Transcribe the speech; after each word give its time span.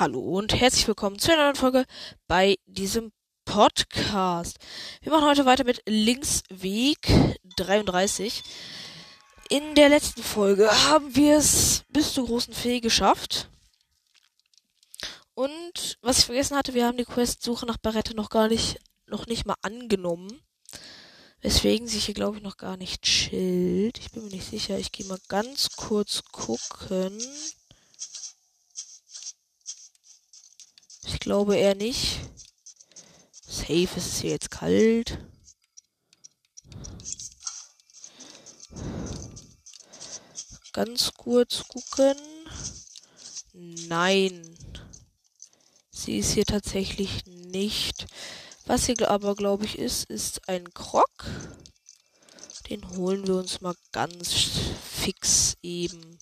Hallo 0.00 0.38
und 0.38 0.58
herzlich 0.58 0.88
willkommen 0.88 1.18
zu 1.18 1.30
einer 1.30 1.42
neuen 1.42 1.56
Folge 1.56 1.84
bei 2.26 2.56
diesem 2.64 3.12
Podcast. 3.44 4.56
Wir 5.02 5.12
machen 5.12 5.26
heute 5.26 5.44
weiter 5.44 5.64
mit 5.64 5.82
Linksweg 5.84 6.96
33. 7.58 8.42
In 9.50 9.74
der 9.74 9.90
letzten 9.90 10.22
Folge 10.22 10.70
haben 10.88 11.14
wir 11.14 11.36
es 11.36 11.84
bis 11.90 12.14
zur 12.14 12.24
großen 12.24 12.54
Fee 12.54 12.80
geschafft. 12.80 13.50
Und 15.34 15.98
was 16.00 16.20
ich 16.20 16.24
vergessen 16.24 16.56
hatte, 16.56 16.72
wir 16.72 16.86
haben 16.86 16.96
die 16.96 17.04
Quest-Suche 17.04 17.66
nach 17.66 17.76
Barrette 17.76 18.16
noch 18.16 18.30
gar 18.30 18.48
nicht, 18.48 18.78
noch 19.04 19.26
nicht 19.26 19.44
mal 19.44 19.56
angenommen. 19.60 20.40
Weswegen 21.42 21.86
sich 21.86 22.06
hier, 22.06 22.14
glaube 22.14 22.38
ich, 22.38 22.42
noch 22.42 22.56
gar 22.56 22.78
nicht 22.78 23.02
chillt. 23.02 23.98
Ich 23.98 24.12
bin 24.12 24.24
mir 24.24 24.30
nicht 24.30 24.48
sicher. 24.48 24.78
Ich 24.78 24.92
gehe 24.92 25.04
mal 25.04 25.20
ganz 25.28 25.76
kurz 25.76 26.22
gucken. 26.32 27.20
Ich 31.12 31.18
glaube 31.18 31.56
eher 31.56 31.74
nicht. 31.74 32.20
Safe 33.32 33.88
ist 33.96 33.96
es 33.96 34.20
hier 34.20 34.30
jetzt 34.30 34.50
kalt. 34.50 35.18
Ganz 40.72 41.12
kurz 41.14 41.64
gucken. 41.66 42.14
Nein. 43.52 44.56
Sie 45.90 46.18
ist 46.18 46.32
hier 46.32 46.44
tatsächlich 46.44 47.26
nicht. 47.26 48.06
Was 48.66 48.86
hier 48.86 49.10
aber, 49.10 49.34
glaube 49.34 49.64
ich, 49.64 49.78
ist, 49.78 50.08
ist 50.08 50.48
ein 50.48 50.72
Krog. 50.72 51.26
Den 52.68 52.88
holen 52.96 53.26
wir 53.26 53.34
uns 53.34 53.60
mal 53.60 53.74
ganz 53.90 54.32
fix 54.32 55.56
eben. 55.60 56.18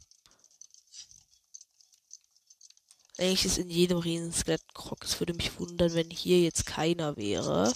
Eigentlich 3.19 3.47
ist 3.47 3.59
in 3.59 3.69
jedem 3.69 3.99
Riesenskelett 3.99 4.63
Krog. 4.75 5.05
Es 5.05 5.19
würde 5.19 5.35
mich 5.35 5.59
wundern, 5.59 5.93
wenn 5.95 6.09
hier 6.09 6.41
jetzt 6.41 6.67
keiner 6.67 7.17
wäre. 7.17 7.73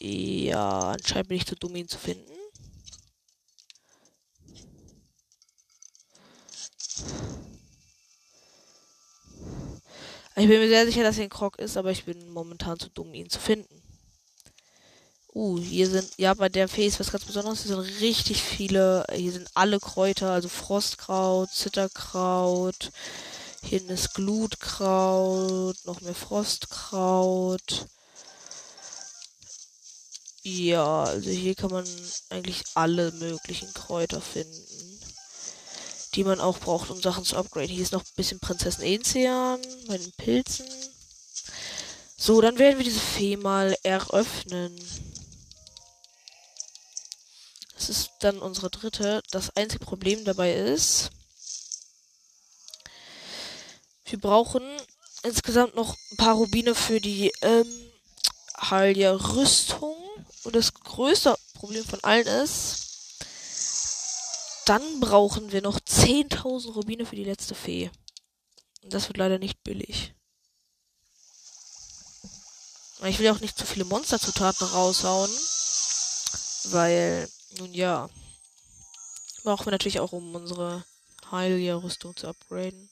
Ja, 0.00 0.92
anscheinend 0.92 1.28
bin 1.28 1.36
ich 1.36 1.46
zu 1.46 1.54
dumm, 1.54 1.76
ihn 1.76 1.86
zu 1.86 1.98
finden. 1.98 2.32
Ich 10.34 10.48
bin 10.48 10.60
mir 10.60 10.68
sehr 10.68 10.86
sicher, 10.86 11.02
dass 11.02 11.18
er 11.18 11.24
ein 11.24 11.28
Krog 11.28 11.58
ist, 11.58 11.76
aber 11.76 11.90
ich 11.90 12.04
bin 12.04 12.30
momentan 12.30 12.78
zu 12.78 12.88
dumm, 12.88 13.12
ihn 13.12 13.28
zu 13.28 13.38
finden. 13.38 13.82
Uh, 15.34 15.58
hier 15.58 15.88
sind, 15.88 16.10
ja, 16.18 16.34
bei 16.34 16.50
der 16.50 16.68
Fee 16.68 16.86
ist 16.86 17.00
was 17.00 17.10
ganz 17.10 17.24
Besonderes. 17.24 17.62
Hier 17.62 17.76
sind 17.76 18.00
richtig 18.00 18.42
viele, 18.42 19.06
hier 19.14 19.32
sind 19.32 19.48
alle 19.54 19.80
Kräuter, 19.80 20.30
also 20.30 20.48
Frostkraut, 20.48 21.50
Zitterkraut. 21.50 22.90
Hier 23.62 23.88
ist 23.88 24.12
Glutkraut, 24.12 25.76
noch 25.84 26.02
mehr 26.02 26.14
Frostkraut. 26.14 27.86
Ja, 30.42 31.04
also 31.04 31.30
hier 31.30 31.54
kann 31.54 31.70
man 31.70 31.86
eigentlich 32.28 32.64
alle 32.74 33.12
möglichen 33.12 33.72
Kräuter 33.72 34.20
finden, 34.20 35.00
die 36.14 36.24
man 36.24 36.40
auch 36.40 36.58
braucht, 36.58 36.90
um 36.90 37.00
Sachen 37.00 37.24
zu 37.24 37.36
upgraden. 37.36 37.70
Hier 37.70 37.84
ist 37.84 37.92
noch 37.92 38.02
ein 38.02 38.16
bisschen 38.16 38.40
Prinzessin 38.40 38.84
Enzian 38.84 39.60
bei 39.86 39.96
den 39.96 40.12
Pilzen. 40.12 40.66
So, 42.18 42.40
dann 42.40 42.58
werden 42.58 42.78
wir 42.78 42.84
diese 42.84 43.00
Fee 43.00 43.36
mal 43.36 43.74
eröffnen. 43.82 44.76
Das 47.82 47.88
ist 47.88 48.12
dann 48.20 48.38
unsere 48.38 48.70
dritte. 48.70 49.24
Das 49.32 49.56
einzige 49.56 49.84
Problem 49.84 50.24
dabei 50.24 50.54
ist, 50.54 51.10
wir 54.04 54.20
brauchen 54.20 54.62
insgesamt 55.24 55.74
noch 55.74 55.96
ein 56.12 56.16
paar 56.16 56.36
Rubine 56.36 56.76
für 56.76 57.00
die 57.00 57.32
ähm, 57.40 57.66
Halia 58.56 59.10
Rüstung. 59.14 59.96
Und 60.44 60.54
das 60.54 60.72
größte 60.74 61.36
Problem 61.54 61.84
von 61.84 61.98
allen 62.04 62.28
ist, 62.28 63.26
dann 64.66 65.00
brauchen 65.00 65.50
wir 65.50 65.60
noch 65.60 65.80
10.000 65.80 66.74
Rubine 66.74 67.04
für 67.04 67.16
die 67.16 67.24
letzte 67.24 67.56
Fee. 67.56 67.90
Und 68.84 68.94
das 68.94 69.08
wird 69.08 69.16
leider 69.16 69.40
nicht 69.40 69.64
billig. 69.64 70.14
Ich 73.06 73.18
will 73.18 73.30
auch 73.30 73.40
nicht 73.40 73.58
zu 73.58 73.66
viele 73.66 73.86
Monsterzutaten 73.86 74.68
raushauen. 74.68 75.30
Weil 76.66 77.28
nun 77.58 77.72
ja. 77.72 78.08
Brauchen 79.42 79.66
wir 79.66 79.72
natürlich 79.72 80.00
auch, 80.00 80.12
um 80.12 80.34
unsere 80.34 80.84
Heilige-Rüstung 81.30 82.16
zu 82.16 82.28
upgraden. 82.28 82.90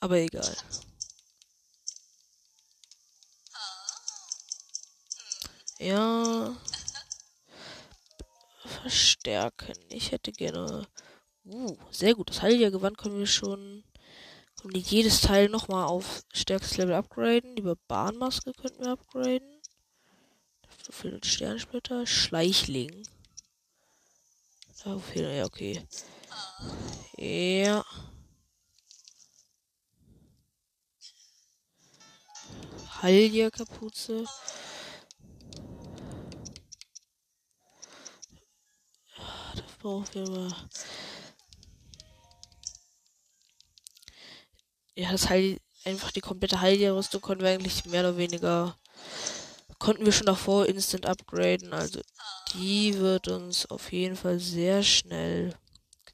Aber 0.00 0.16
egal. 0.16 0.56
Ja. 5.78 6.56
Verstärken. 8.64 9.74
Ich 9.88 10.12
hätte 10.12 10.32
gerne. 10.32 10.86
Uh, 11.44 11.76
sehr 11.90 12.14
gut. 12.14 12.30
Das 12.30 12.42
Heilige-Gewand 12.42 12.98
können 12.98 13.18
wir 13.18 13.26
schon. 13.26 13.84
Können 14.60 14.74
wir 14.74 14.80
jedes 14.80 15.22
Teil 15.22 15.48
nochmal 15.48 15.86
auf 15.86 16.22
stärkstes 16.32 16.76
Level 16.76 16.94
upgraden. 16.94 17.56
Die 17.56 17.62
Bahnmaske 17.88 18.52
könnten 18.52 18.84
wir 18.84 18.92
upgraden. 18.92 19.59
So 20.82 20.92
viel 20.92 21.22
Sternsplitter. 21.22 22.06
Schleichling. 22.06 23.06
Ja 24.84 25.44
okay. 25.44 25.86
Ja. 27.16 27.84
Halja-Kapuze. 33.02 34.24
Das 39.54 39.64
brauchen 39.78 40.14
wir 40.14 40.30
mal. 40.30 40.54
Ja, 44.94 45.12
das 45.12 45.28
Heil 45.28 45.60
einfach 45.84 46.10
die 46.10 46.20
komplette 46.20 46.60
Heilja-Rüstung 46.60 47.22
können 47.22 47.40
wir 47.40 47.48
eigentlich 47.50 47.84
mehr 47.86 48.00
oder 48.00 48.16
weniger 48.16 48.78
konnten 49.80 50.04
wir 50.04 50.12
schon 50.12 50.26
davor 50.26 50.66
instant 50.66 51.06
upgraden. 51.06 51.72
Also 51.72 52.00
die 52.54 52.96
wird 52.98 53.26
uns 53.26 53.66
auf 53.66 53.90
jeden 53.90 54.16
Fall 54.16 54.38
sehr 54.38 54.84
schnell, 54.84 55.56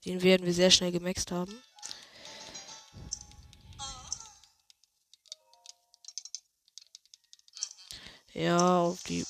den 0.06 0.22
werden 0.22 0.46
wir 0.46 0.54
sehr 0.54 0.70
schnell 0.70 0.92
gemaxt 0.92 1.30
haben. 1.30 1.54
Ja, 8.32 8.80
auf 8.80 9.02
die 9.04 9.24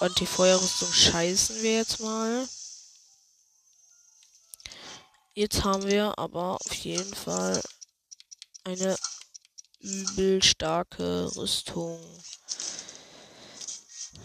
Anti-Feuerrüstung 0.00 0.92
scheißen 0.92 1.62
wir 1.62 1.76
jetzt 1.76 2.00
mal. 2.00 2.48
Jetzt 5.34 5.62
haben 5.62 5.84
wir 5.84 6.18
aber 6.18 6.56
auf 6.56 6.74
jeden 6.74 7.14
Fall 7.14 7.62
eine 8.64 8.96
übel 9.78 10.42
starke 10.42 11.34
Rüstung. 11.36 12.00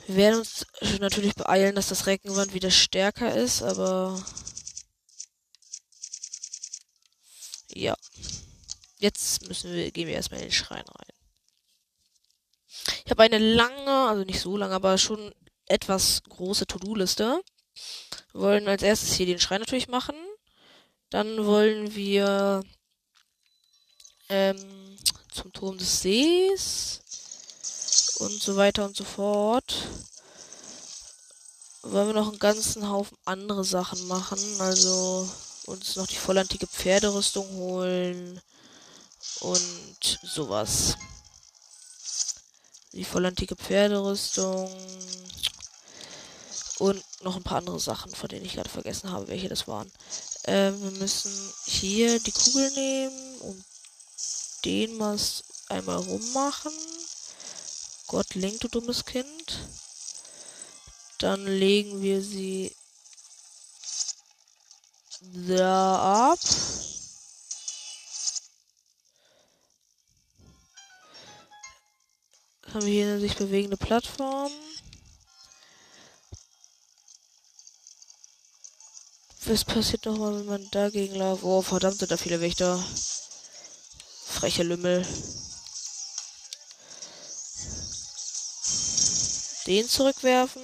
Wir 0.08 0.16
werden 0.16 0.40
uns 0.40 0.66
natürlich 1.00 1.36
beeilen, 1.36 1.76
dass 1.76 1.90
das 1.90 2.06
Reckenwand 2.06 2.54
wieder 2.54 2.72
stärker 2.72 3.36
ist, 3.36 3.62
aber 3.62 4.24
ja. 7.74 7.94
Jetzt 9.00 9.48
müssen 9.50 9.74
wir, 9.74 9.92
gehen 9.92 10.08
wir 10.08 10.16
erstmal 10.16 10.40
in 10.40 10.48
den 10.48 10.54
Schrein 10.54 10.86
rein. 10.86 11.14
Ich 13.04 13.12
habe 13.12 13.24
eine 13.24 13.38
lange, 13.38 14.08
also 14.08 14.24
nicht 14.24 14.40
so 14.40 14.56
lange, 14.56 14.76
aber 14.76 14.98
schon 14.98 15.36
etwas 15.66 16.24
große 16.24 16.66
To-Do-Liste. 16.68 17.42
Wir 18.32 18.42
wollen 18.42 18.68
als 18.70 18.84
erstes 18.84 19.14
hier 19.14 19.26
den 19.26 19.40
Schrein 19.40 19.60
natürlich 19.60 19.90
machen. 19.90 20.16
Dann 21.10 21.46
wollen 21.46 21.96
wir 21.96 22.64
ähm, 24.30 24.98
zum 25.32 25.52
Turm 25.52 25.78
des 25.78 26.02
Sees 26.02 27.02
und 28.20 28.42
so 28.42 28.56
weiter 28.56 28.86
und 28.86 28.96
so 28.96 29.04
fort. 29.04 29.76
Wollen 31.84 32.08
wir 32.08 32.14
noch 32.14 32.30
einen 32.30 32.40
ganzen 32.40 32.90
Haufen 32.90 33.18
andere 33.26 33.64
Sachen 33.64 34.08
machen. 34.08 34.40
Also 34.60 35.30
uns 35.66 35.96
noch 35.96 36.08
die 36.08 36.16
vollantike 36.16 36.68
Pferderüstung 36.68 37.48
holen 37.52 38.42
und 39.42 40.20
sowas. 40.24 40.96
Die 42.94 43.06
vollantike 43.06 43.56
Pferderüstung 43.56 44.72
und 46.80 47.04
noch 47.22 47.36
ein 47.36 47.44
paar 47.44 47.58
andere 47.58 47.80
Sachen, 47.80 48.14
von 48.14 48.30
denen 48.30 48.46
ich 48.46 48.54
gerade 48.54 48.70
vergessen 48.70 49.12
habe, 49.12 49.28
welche 49.28 49.50
das 49.50 49.68
waren. 49.68 49.92
Ähm, 50.46 50.82
wir 50.82 50.92
müssen 50.92 51.32
hier 51.66 52.20
die 52.20 52.32
Kugel 52.32 52.72
nehmen 52.72 53.38
und 53.42 53.64
den 54.64 54.98
mal 54.98 55.18
einmal 55.70 55.98
rummachen. 55.98 56.72
Gott 58.08 58.36
lenk, 58.36 58.62
du 58.62 58.70
dummes 58.70 59.04
Kind. 59.04 59.60
Dann 61.20 61.46
legen 61.46 62.02
wir 62.02 62.22
sie 62.22 62.76
da 65.20 66.32
ab. 66.32 66.40
Haben 72.74 72.86
wir 72.86 72.94
hier 72.94 73.08
eine 73.08 73.20
sich 73.20 73.36
bewegende 73.36 73.78
Plattform. 73.78 74.52
Was 79.46 79.66
passiert 79.66 80.06
nochmal, 80.06 80.40
wenn 80.40 80.46
man 80.46 80.72
dagegen 80.72 81.16
läuft? 81.16 81.44
Oh, 81.44 81.62
verdammt, 81.62 82.00
sind 82.00 82.12
da 82.12 82.18
viele 82.18 82.42
Wächter. 82.42 82.84
Freche 84.26 84.64
Lümmel. 84.64 85.06
Den 89.68 89.88
zurückwerfen. 89.88 90.62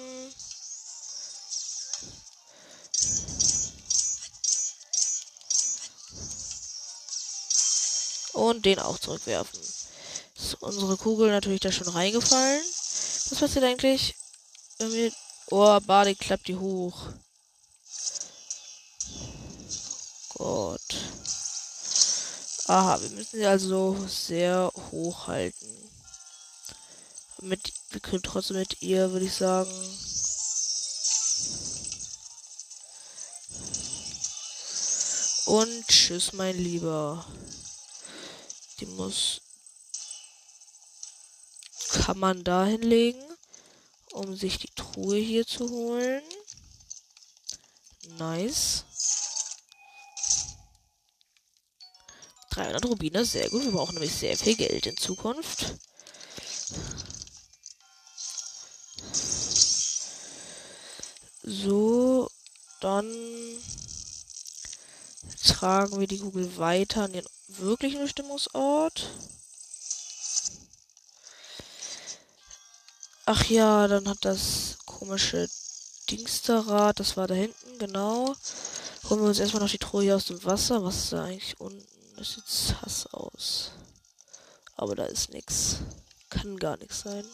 Und 8.31 8.65
den 8.65 8.79
auch 8.79 8.97
zurückwerfen. 8.97 9.59
Ist 9.59 10.55
unsere 10.61 10.95
Kugel 10.97 11.29
natürlich 11.29 11.59
da 11.59 11.71
schon 11.71 11.89
reingefallen. 11.89 12.63
Was 13.29 13.39
passiert 13.39 13.65
eigentlich? 13.65 14.15
Irgendwie. 14.79 15.13
Oh, 15.51 15.79
Bade 15.81 16.15
klappt 16.15 16.47
die 16.47 16.55
hoch. 16.55 17.09
Gott. 20.29 20.95
Aha, 22.67 23.01
wir 23.01 23.09
müssen 23.09 23.37
sie 23.37 23.45
also 23.45 23.97
sehr 24.07 24.71
hoch 24.91 25.27
halten. 25.27 25.82
Mit, 27.43 27.73
wir 27.89 27.99
können 27.99 28.23
trotzdem 28.23 28.55
mit 28.55 28.81
ihr, 28.81 29.11
würde 29.11 29.25
ich 29.25 29.33
sagen. 29.33 29.69
Und 35.45 35.87
tschüss, 35.87 36.31
mein 36.31 36.57
Lieber. 36.57 37.25
Die 38.79 38.85
muss. 38.85 39.41
Kann 41.89 42.17
man 42.17 42.45
da 42.45 42.65
hinlegen, 42.65 43.21
um 44.13 44.37
sich 44.37 44.57
die 44.59 44.73
Truhe 44.73 45.17
hier 45.17 45.45
zu 45.45 45.69
holen. 45.69 46.23
Nice. 48.17 48.85
300 52.51 52.85
Rubine, 52.85 53.25
sehr 53.25 53.49
gut. 53.49 53.65
Wir 53.65 53.71
brauchen 53.71 53.95
nämlich 53.95 54.13
sehr 54.13 54.37
viel 54.37 54.55
Geld 54.55 54.85
in 54.85 54.95
Zukunft. 54.95 55.75
So, 61.43 62.29
dann 62.79 63.05
tragen 65.45 65.99
wir 65.99 66.07
die 66.07 66.19
Kugel 66.19 66.57
weiter 66.57 67.03
an 67.03 67.13
den 67.13 67.25
wirklichen 67.47 68.01
Bestimmungsort. 68.01 69.09
Ach 73.25 73.45
ja, 73.45 73.87
dann 73.87 74.07
hat 74.07 74.19
das 74.21 74.77
komische 74.85 75.49
Dingsterrad, 76.09 76.99
das 76.99 77.17
war 77.17 77.27
da 77.27 77.33
hinten, 77.35 77.77
genau. 77.77 78.35
Holen 79.09 79.21
wir 79.21 79.27
uns 79.27 79.39
erstmal 79.39 79.63
noch 79.63 79.69
die 79.69 79.79
hier 80.01 80.15
aus 80.15 80.25
dem 80.25 80.43
Wasser. 80.45 80.83
Was 80.83 80.95
ist 80.95 81.13
da 81.13 81.25
eigentlich 81.25 81.59
unten? 81.59 81.85
Das 82.15 82.33
sieht 82.35 82.81
Hass 82.81 83.07
aus. 83.07 83.71
Aber 84.77 84.95
da 84.95 85.05
ist 85.05 85.33
nichts. 85.33 85.77
Kann 86.29 86.57
gar 86.57 86.77
nichts 86.77 87.01
sein. 87.01 87.25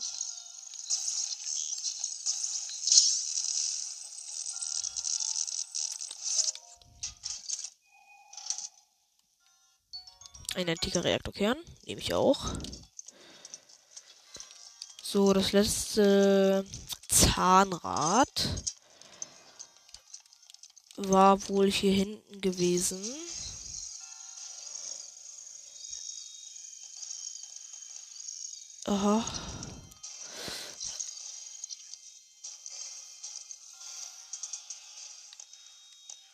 Ein 10.55 10.69
antiker 10.69 11.03
Reaktorkern. 11.03 11.57
Nehme 11.85 12.01
ich 12.01 12.13
auch. 12.13 12.45
So, 15.01 15.33
das 15.33 15.53
letzte 15.53 16.65
Zahnrad 17.07 18.47
war 20.97 21.47
wohl 21.49 21.71
hier 21.71 21.93
hinten 21.93 22.41
gewesen. 22.41 23.01
Aha. 28.85 29.23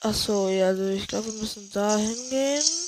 Achso, 0.02 0.50
ja, 0.50 0.68
also 0.68 0.88
ich 0.88 1.08
glaube, 1.08 1.28
wir 1.28 1.42
müssen 1.42 1.70
da 1.72 1.98
hingehen. 1.98 2.85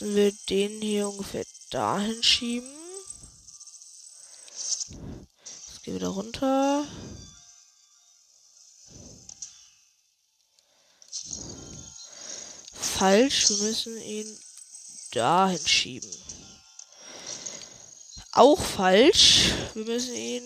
Müssen 0.00 0.14
wir 0.14 0.32
den 0.48 0.80
hier 0.80 1.08
ungefähr 1.08 1.44
dahin 1.70 2.22
schieben. 2.22 2.68
Jetzt 4.48 5.82
gehen 5.82 5.94
wir 5.94 5.94
wieder 5.94 6.08
runter. 6.08 6.84
Falsch, 12.72 13.50
wir 13.50 13.56
müssen 13.58 14.00
ihn 14.00 14.38
dahin 15.12 15.66
schieben 15.66 16.28
auch 18.38 18.60
falsch. 18.60 19.52
Wir 19.74 19.84
müssen 19.84 20.14
ihn. 20.14 20.44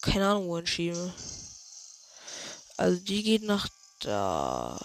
Keine 0.00 0.28
Ahnung, 0.28 0.48
wohin 0.48 0.66
schieben. 0.66 1.12
Also 2.76 2.98
die 3.00 3.22
geht 3.22 3.44
nach 3.44 3.68
da. 4.00 4.78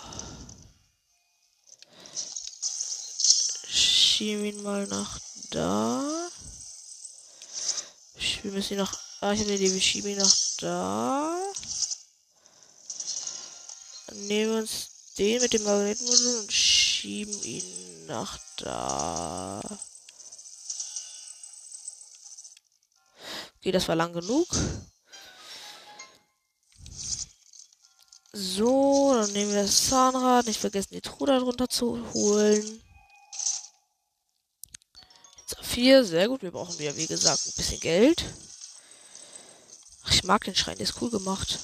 Schieben 4.15 4.45
ihn 4.45 4.63
mal 4.63 4.87
nach 4.87 5.19
da. 5.49 6.29
Wir 8.43 8.51
müssen 8.53 8.75
ihn 8.75 8.79
nach. 8.79 8.97
Ah, 9.19 9.33
ich 9.33 9.41
habe 9.41 9.51
eine 9.51 9.59
Idee. 9.59 9.73
Wir 9.73 9.81
schieben 9.81 10.11
ihn 10.11 10.17
nach 10.19 10.37
da. 10.57 11.37
Nehmen 14.13 14.53
wir 14.53 14.59
uns 14.59 14.87
den 15.17 15.41
mit 15.41 15.51
dem 15.51 15.63
Magnetmodul 15.63 16.37
und 16.37 16.53
schieben 16.53 17.43
ihn 17.43 18.05
nach 18.05 18.39
da. 18.55 19.59
Okay, 23.57 23.73
das 23.73 23.89
war 23.89 23.97
lang 23.97 24.13
genug. 24.13 24.47
So, 28.31 29.13
dann 29.13 29.33
nehmen 29.33 29.51
wir 29.51 29.63
das 29.63 29.89
Zahnrad. 29.89 30.45
Nicht 30.45 30.61
vergessen, 30.61 30.93
die 30.93 31.01
Truhe 31.01 31.27
darunter 31.27 31.67
zu 31.67 32.13
holen. 32.13 32.81
Jetzt 35.75 36.03
auf 36.03 36.05
4, 36.05 36.05
sehr 36.05 36.27
gut. 36.27 36.41
Wir 36.41 36.51
brauchen 36.51 36.77
wieder, 36.79 36.95
wie 36.95 37.07
gesagt, 37.07 37.45
ein 37.45 37.53
bisschen 37.57 37.79
Geld. 37.79 38.23
Ach, 40.03 40.11
ich 40.11 40.23
mag 40.23 40.43
den 40.43 40.55
Schrein, 40.55 40.77
der 40.77 40.85
ist 40.85 41.01
cool 41.01 41.09
gemacht. 41.09 41.59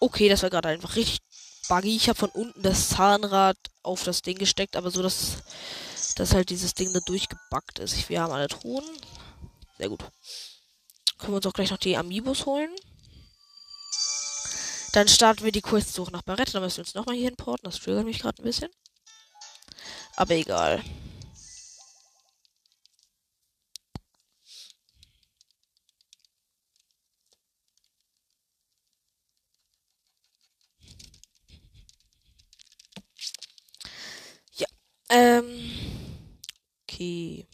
Okay, 0.00 0.28
das 0.28 0.42
war 0.42 0.50
gerade 0.50 0.68
einfach 0.68 0.96
richtig 0.96 1.20
buggy. 1.68 1.94
Ich 1.94 2.08
habe 2.08 2.18
von 2.18 2.30
unten 2.30 2.62
das 2.62 2.88
Zahnrad 2.88 3.56
auf 3.82 4.02
das 4.02 4.22
Ding 4.22 4.38
gesteckt, 4.38 4.76
aber 4.76 4.90
so, 4.90 5.02
dass 5.02 5.36
dass 6.16 6.34
halt 6.34 6.50
dieses 6.50 6.74
Ding 6.74 6.92
da 6.92 7.00
durchgebackt 7.00 7.78
ist. 7.78 8.08
Wir 8.08 8.20
haben 8.20 8.32
alle 8.32 8.48
Truhen. 8.48 8.84
Sehr 9.78 9.88
gut. 9.88 10.00
Können 11.18 11.32
wir 11.32 11.36
uns 11.36 11.46
auch 11.46 11.52
gleich 11.54 11.70
noch 11.70 11.78
die 11.78 11.96
Amiibos 11.96 12.44
holen. 12.44 12.70
Dann 14.92 15.08
starten 15.08 15.44
wir 15.44 15.52
die 15.52 15.62
Questsuche 15.62 16.12
nach 16.12 16.22
Barrett. 16.22 16.54
Dann 16.54 16.62
müssen 16.62 16.76
wir 16.78 16.82
uns 16.84 16.94
nochmal 16.94 17.16
hier 17.16 17.30
importen. 17.30 17.64
Das 17.64 17.80
triggert 17.80 18.04
mich 18.04 18.20
gerade 18.20 18.42
ein 18.42 18.44
bisschen. 18.44 18.70
Aber 20.16 20.34
egal. 20.34 20.82
Ja. 34.52 34.66
Ähm. 35.10 35.72
Okay. 36.84 37.46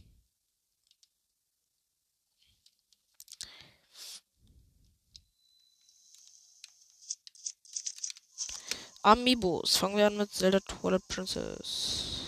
Amiibos. 9.09 9.79
Fangen 9.79 9.97
wir 9.97 10.07
an 10.07 10.19
mit 10.19 10.35
Zelda 10.35 10.61
Twilight 10.61 11.09
Princess. 11.09 12.21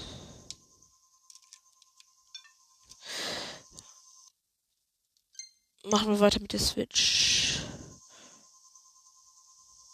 Machen 5.84 6.08
wir 6.08 6.20
weiter 6.20 6.40
mit 6.40 6.54
der 6.54 6.60
Switch. 6.60 7.60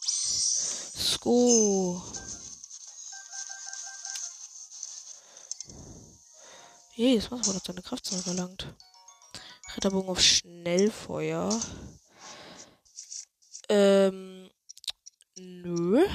Sko. 0.01 2.01
Jedes 6.95 7.31
Mal 7.31 7.45
wurde 7.45 7.61
seine 7.67 7.83
Kraft 7.83 8.07
zurückerlangt. 8.07 8.73
Ritterbogen 9.77 10.11
auf 10.11 10.21
Schnellfeuer. 10.21 11.51
Ähm. 13.69 14.49
Nö. 15.35 16.07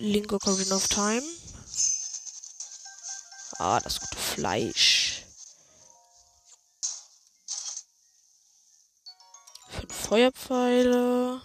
Linker 0.00 0.36
Ocarina 0.36 0.76
of 0.76 0.88
Time. 0.88 1.22
Ah, 3.58 3.78
das 3.80 4.00
gute 4.00 4.16
Fleisch. 4.16 5.26
Fünf 9.68 9.94
Feuerpfeile. 9.94 11.42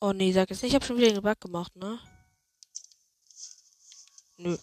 Oh 0.00 0.12
nee, 0.12 0.32
sag 0.32 0.50
jetzt 0.50 0.62
nicht, 0.62 0.70
ich 0.70 0.74
habe 0.76 0.84
schon 0.84 0.96
wieder 0.96 1.08
einen 1.08 1.22
Bug 1.22 1.40
gemacht, 1.40 1.74
ne? 1.74 1.98
Nö. 4.36 4.56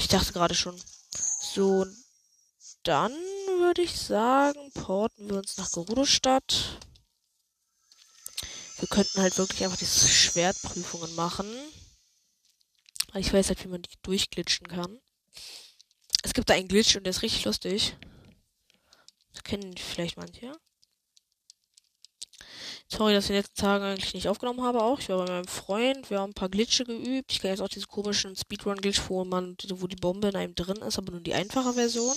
Ich 0.00 0.08
dachte 0.08 0.32
gerade 0.32 0.54
schon. 0.54 0.82
So, 1.42 1.84
dann 2.84 3.12
würde 3.12 3.82
ich 3.82 4.00
sagen, 4.00 4.72
porten 4.72 5.28
wir 5.28 5.36
uns 5.36 5.58
nach 5.58 5.70
Gerudo-Stadt. 5.70 6.78
Wir 8.78 8.88
könnten 8.88 9.20
halt 9.20 9.36
wirklich 9.36 9.62
einfach 9.62 9.76
diese 9.76 10.08
Schwertprüfungen 10.08 11.14
machen. 11.16 11.46
Ich 13.14 13.30
weiß 13.30 13.48
halt, 13.48 13.62
wie 13.62 13.68
man 13.68 13.82
die 13.82 13.98
durchglitschen 14.00 14.68
kann. 14.68 14.98
Es 16.22 16.32
gibt 16.32 16.48
da 16.48 16.54
einen 16.54 16.68
Glitch 16.68 16.96
und 16.96 17.04
der 17.04 17.10
ist 17.10 17.20
richtig 17.20 17.44
lustig. 17.44 17.94
Das 19.34 19.44
kennen 19.44 19.76
vielleicht 19.76 20.16
manche. 20.16 20.58
Sorry, 22.92 23.14
dass 23.14 23.24
ich 23.24 23.30
in 23.30 23.34
den 23.36 23.42
letzten 23.42 23.60
Tagen 23.60 23.84
eigentlich 23.84 24.14
nicht 24.14 24.28
aufgenommen 24.28 24.62
habe 24.62 24.82
auch. 24.82 24.98
Ich 24.98 25.08
war 25.08 25.24
bei 25.24 25.32
meinem 25.32 25.46
Freund, 25.46 26.10
wir 26.10 26.18
haben 26.18 26.30
ein 26.30 26.34
paar 26.34 26.48
Glitche 26.48 26.84
geübt. 26.84 27.30
Ich 27.30 27.40
kann 27.40 27.50
jetzt 27.50 27.60
auch 27.60 27.68
diese 27.68 27.86
komischen 27.86 28.34
Speedrun-Glitch, 28.34 29.02
wo 29.08 29.24
man, 29.24 29.56
wo 29.74 29.86
die 29.86 29.96
Bombe 29.96 30.28
in 30.28 30.36
einem 30.36 30.54
drin 30.56 30.78
ist, 30.78 30.98
aber 30.98 31.12
nur 31.12 31.20
die 31.20 31.34
einfache 31.34 31.72
Version. 31.74 32.16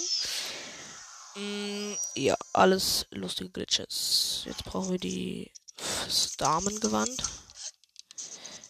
Mm, 1.35 1.93
ja, 2.15 2.35
alles 2.53 3.05
lustige 3.11 3.51
Glitches. 3.51 4.43
Jetzt 4.45 4.65
brauchen 4.65 4.91
wir 4.91 4.99
die 4.99 5.51
das 6.05 6.35
Damengewand. 6.37 7.21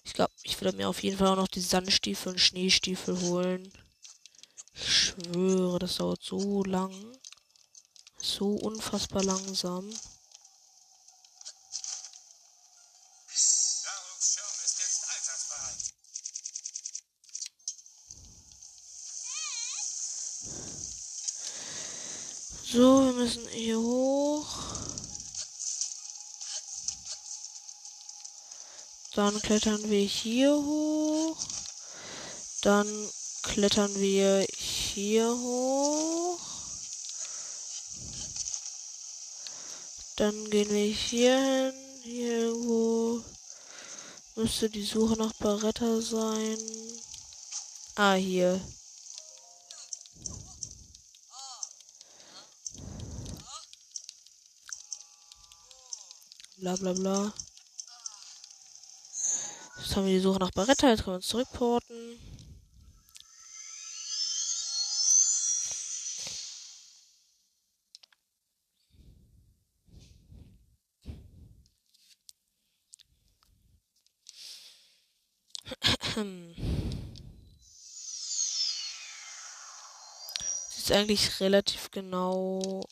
Ich 0.03 0.13
glaube, 0.13 0.31
ich 0.43 0.59
würde 0.59 0.77
mir 0.77 0.89
auf 0.89 1.01
jeden 1.03 1.17
Fall 1.17 1.29
auch 1.29 1.37
noch 1.37 1.47
die 1.47 1.61
Sandstiefel 1.61 2.33
und 2.33 2.39
Schneestiefel 2.39 3.19
holen. 3.21 3.71
Ich 4.73 4.87
schwöre, 4.87 5.79
das 5.79 5.97
dauert 5.97 6.21
so 6.21 6.63
lang. 6.63 6.93
So 8.17 8.55
unfassbar 8.55 9.23
langsam. 9.23 9.89
So, 22.65 23.05
wir 23.05 23.13
müssen 23.13 23.47
hier 23.49 23.79
hoch. 23.79 24.47
Dann 29.15 29.41
klettern 29.41 29.89
wir 29.89 30.05
hier 30.05 30.55
hoch. 30.55 31.37
Dann 32.61 33.09
klettern 33.43 33.93
wir 33.95 34.45
hier 34.57 35.27
hoch. 35.27 36.39
Dann 40.15 40.49
gehen 40.49 40.69
wir 40.69 40.85
hier 40.85 41.37
hin. 41.37 41.83
Hier 42.03 42.47
irgendwo 42.47 43.23
müsste 44.35 44.69
die 44.69 44.83
Suche 44.83 45.13
nach 45.17 45.33
Baretta 45.33 46.01
sein. 46.01 46.57
Ah, 47.95 48.13
hier. 48.13 48.59
Bla 56.57 56.75
bla 56.75 56.93
bla. 56.93 57.33
Jetzt 59.77 59.95
haben 59.95 60.05
wir 60.05 60.13
die 60.13 60.19
Suche 60.21 60.39
nach 60.39 60.51
Baretta. 60.51 60.89
Jetzt 60.89 61.03
können 61.03 61.13
wir 61.13 61.17
uns 61.17 61.27
zurückporten. 61.27 62.02
Ist 80.83 80.91
eigentlich 80.91 81.39
relativ 81.39 81.91
genau 81.91 82.85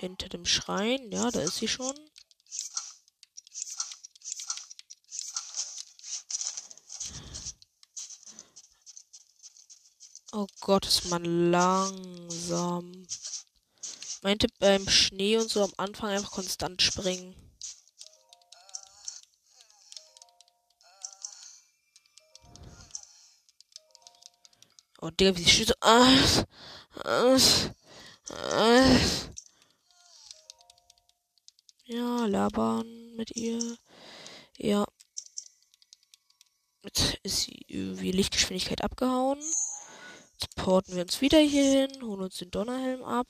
hinter 0.00 0.28
dem 0.28 0.44
Schrein. 0.44 1.10
Ja, 1.10 1.30
da 1.30 1.40
ist 1.40 1.56
sie 1.56 1.66
schon. 1.66 1.94
Oh 10.32 10.46
Gott, 10.60 10.86
ist 10.86 11.06
man 11.06 11.50
langsam. 11.50 13.06
Meinte 14.20 14.48
beim 14.58 14.86
Schnee 14.86 15.38
und 15.38 15.50
so 15.50 15.64
am 15.64 15.72
Anfang 15.78 16.10
einfach 16.10 16.32
konstant 16.32 16.82
springen. 16.82 17.34
Oh, 25.02 25.10
Digga, 25.10 25.34
wie 25.36 25.42
sie 25.42 25.50
schießt. 25.50 25.82
Ah, 25.82 26.44
ah, 27.04 27.36
ah. 28.28 28.98
Ja, 31.86 32.26
labern 32.26 33.14
mit 33.16 33.34
ihr. 33.34 33.78
Ja. 34.58 34.84
Jetzt 36.82 37.14
ist 37.22 37.42
sie 37.42 37.64
irgendwie 37.66 38.12
Lichtgeschwindigkeit 38.12 38.84
abgehauen. 38.84 39.40
Jetzt 40.32 40.54
porten 40.56 40.94
wir 40.94 41.02
uns 41.02 41.20
wieder 41.22 41.38
hier 41.38 41.88
hin, 41.88 42.02
holen 42.02 42.20
uns 42.20 42.36
den 42.36 42.50
Donnerhelm 42.50 43.02
ab. 43.02 43.26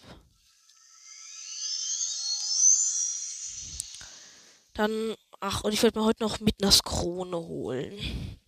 Dann, 4.74 5.14
ach, 5.38 5.62
und 5.62 5.72
ich 5.72 5.82
werde 5.84 6.00
mir 6.00 6.04
heute 6.04 6.22
noch 6.22 6.40
Midnas 6.40 6.82
Krone 6.82 7.36
holen. 7.36 8.39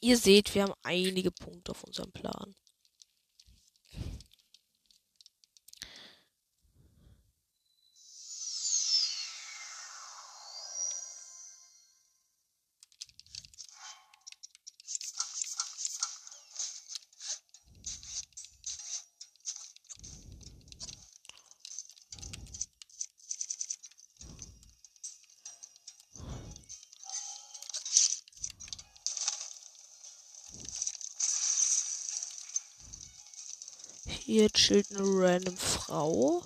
Ihr 0.00 0.16
seht, 0.16 0.54
wir 0.54 0.64
haben 0.64 0.74
einige 0.82 1.30
Punkte 1.30 1.72
auf 1.72 1.84
unserem 1.84 2.12
Plan. 2.12 2.54
Hier 34.26 34.50
chillt 34.50 34.90
eine 34.90 35.04
random 35.04 35.56
Frau. 35.56 36.42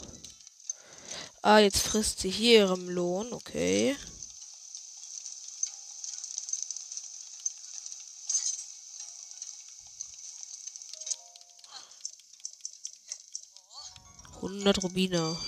Ah, 1.41 1.61
jetzt 1.61 1.79
frisst 1.79 2.21
sie 2.21 2.29
hier 2.29 2.67
ihren 2.67 2.89
Lohn. 2.89 3.33
Okay. 3.33 3.97
Hundert 14.43 14.83
Rubine. 14.83 15.39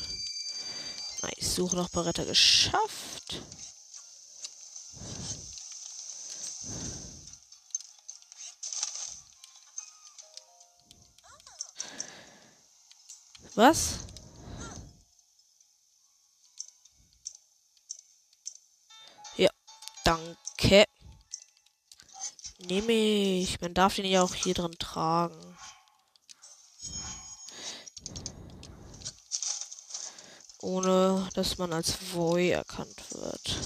Nice. 1.20 1.54
Suche 1.54 1.76
nach 1.76 1.90
Baretta 1.90 2.24
geschafft. 2.24 3.12
Was? 13.62 13.99
Ja, 19.37 19.50
danke. 20.02 20.85
Nehme 22.59 22.92
ich. 22.92 23.61
Man 23.61 23.73
darf 23.73 23.95
den 23.95 24.07
ja 24.07 24.23
auch 24.23 24.35
hier 24.35 24.54
drin 24.54 24.75
tragen. 24.81 25.57
ohne 30.61 31.28
dass 31.35 31.59
man 31.59 31.73
als 31.73 31.95
Voy 32.12 32.50
erkannt 32.50 33.00
wird. 33.11 33.59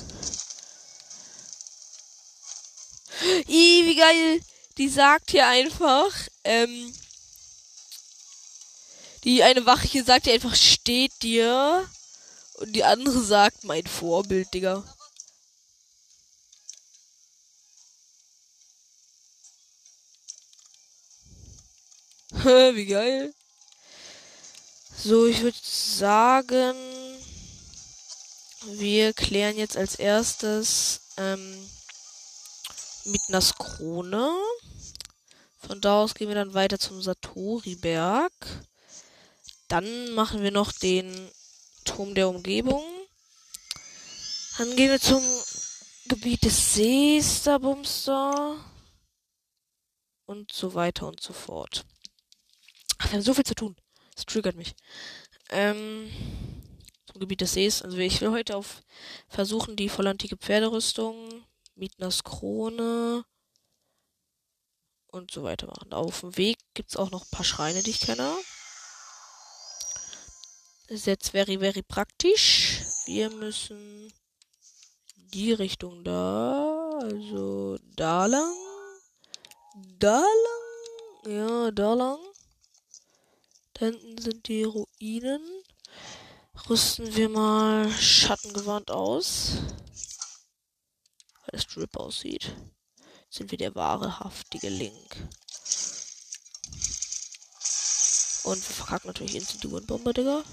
Ih, 3.49 3.87
wie 3.87 3.97
geil! 3.97 4.43
Die 4.77 4.91
sagt 4.91 5.31
hier 5.31 5.47
einfach, 5.47 6.13
ähm, 6.45 6.93
die 9.27 9.43
eine 9.43 9.67
Wache 9.67 10.05
sagt 10.05 10.25
hier 10.27 10.35
einfach, 10.35 10.55
steht 10.55 11.23
dir. 11.23 11.85
Und 12.55 12.73
die 12.75 12.85
andere 12.85 13.21
sagt, 13.21 13.65
mein 13.65 13.85
Vorbild, 13.85 14.55
Digga. 14.55 14.85
Wie 22.31 22.87
geil. 22.87 23.35
So, 24.97 25.27
ich 25.27 25.41
würde 25.43 25.59
sagen, 25.61 26.77
wir 28.79 29.13
klären 29.13 29.57
jetzt 29.57 29.77
als 29.77 29.97
erstes 29.97 31.01
ähm, 31.17 31.69
Mitners 33.05 33.55
Krone. 33.57 34.33
Von 35.59 35.81
da 35.81 36.03
aus 36.03 36.15
gehen 36.15 36.29
wir 36.29 36.37
dann 36.37 36.55
weiter 36.55 36.79
zum 36.79 37.03
Satori-Berg. 37.03 38.33
Dann 39.69 40.13
machen 40.13 40.43
wir 40.43 40.51
noch 40.51 40.73
den 40.73 41.31
Turm 41.85 42.15
der 42.15 42.29
Umgebung. 42.29 42.85
Dann 44.59 44.75
gehen 44.77 44.91
wir 44.91 45.01
zum 45.01 45.23
Gebiet 46.09 46.45
des 46.45 46.75
Sees, 46.75 47.43
da 47.43 47.59
Bumster. 47.59 48.57
Und 50.25 50.53
so 50.53 50.75
weiter 50.75 51.07
und 51.07 51.21
so 51.21 51.33
fort. 51.33 51.85
Ach, 52.99 53.07
wir 53.07 53.13
haben 53.15 53.23
so 53.23 53.35
viel 53.35 53.45
zu 53.45 53.55
tun. 53.55 53.77
Das 54.15 54.25
triggert 54.25 54.57
mich. 54.57 54.75
Ähm, 55.51 56.11
zum 57.07 57.21
Gebiet 57.21 57.41
des 57.41 57.53
Sees. 57.53 57.83
Also 57.83 57.97
ich 57.99 58.21
will 58.21 58.31
heute 58.31 58.57
auf 58.57 58.83
versuchen, 59.29 59.77
die 59.77 59.89
vollantike 59.89 60.37
Pferderüstung, 60.37 61.45
Mietners 61.75 62.25
Krone 62.25 63.25
und 65.09 65.31
so 65.31 65.43
weiter 65.43 65.67
machen. 65.67 65.93
Auf 65.93 66.21
dem 66.21 66.37
Weg 66.37 66.59
gibt 66.75 66.91
es 66.91 66.97
auch 66.97 67.11
noch 67.11 67.25
ein 67.25 67.31
paar 67.31 67.45
Schreine, 67.45 67.83
die 67.83 67.91
ich 67.91 68.01
kenne. 68.01 68.37
Das 70.89 70.99
ist 70.99 71.07
jetzt 71.07 71.31
very, 71.31 71.59
very 71.59 71.83
praktisch. 71.83 72.83
Wir 73.07 73.29
müssen 73.31 74.13
die 75.35 75.53
Richtung 75.53 76.05
da. 76.05 76.91
Also 77.03 77.77
da 77.97 78.27
lang. 78.27 78.55
Da 79.99 80.21
lang. 80.21 81.35
Ja, 81.35 81.71
da 81.73 81.95
lang. 81.95 82.19
Da 83.75 83.87
hinten 83.87 84.17
sind 84.19 84.47
die 84.47 84.63
Ruinen. 84.63 85.43
Rüsten 86.71 87.17
wir 87.17 87.29
mal 87.31 87.91
Schattengewandt 87.91 88.93
aus. 88.93 89.57
Weil 91.41 91.51
das 91.51 91.67
Drip 91.67 91.97
aussieht. 91.97 92.55
Sind 93.29 93.51
wir 93.51 93.59
der 93.59 93.75
wahre, 93.75 94.21
haftige 94.21 94.69
Link. 94.69 95.17
Und 98.45 98.57
wir 98.57 98.75
verkacken 98.77 99.09
natürlich 99.09 99.35
instant 99.35 99.65
die 99.65 100.13
Digga. 100.13 100.45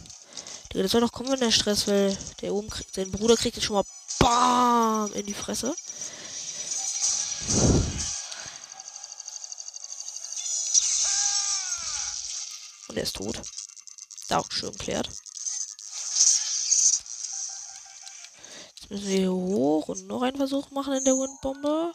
Das 0.74 0.92
soll 0.92 1.01
doch 1.01 1.12
kommen, 1.12 1.32
wenn 1.32 1.39
der 1.39 1.51
Stress, 1.51 1.88
weil 1.88 2.18
der 2.42 2.53
oben 2.53 2.70
kriegt, 2.70 2.96
sein 2.96 3.12
Bruder 3.12 3.36
kriegt 3.36 3.56
jetzt 3.56 3.65
schon 3.65 3.75
mal 3.75 3.86
BAM 4.20 5.13
in 5.13 5.25
die 5.27 5.34
Fresse. 5.34 5.75
Und 12.88 12.98
er 12.98 13.03
ist 13.03 13.15
tot. 13.15 13.39
Da 14.29 14.40
auch 14.40 14.51
schön 14.51 14.75
klärt. 14.77 15.09
Jetzt 18.75 18.90
müssen 18.90 19.07
wir 19.07 19.18
hier 19.18 19.31
hoch 19.31 19.90
und 19.90 20.07
noch 20.07 20.24
einen 20.24 20.38
Versuch 20.38 20.72
machen 20.72 20.94
in 20.94 21.05
der 21.05 21.14
Windbombe. 21.14 21.94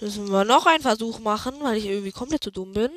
Müssen 0.00 0.30
wir 0.30 0.44
noch 0.44 0.66
einen 0.66 0.82
Versuch 0.82 1.18
machen, 1.18 1.60
weil 1.60 1.76
ich 1.76 1.86
irgendwie 1.86 2.12
komplett 2.12 2.44
zu 2.44 2.50
dumm 2.52 2.72
bin. 2.72 2.90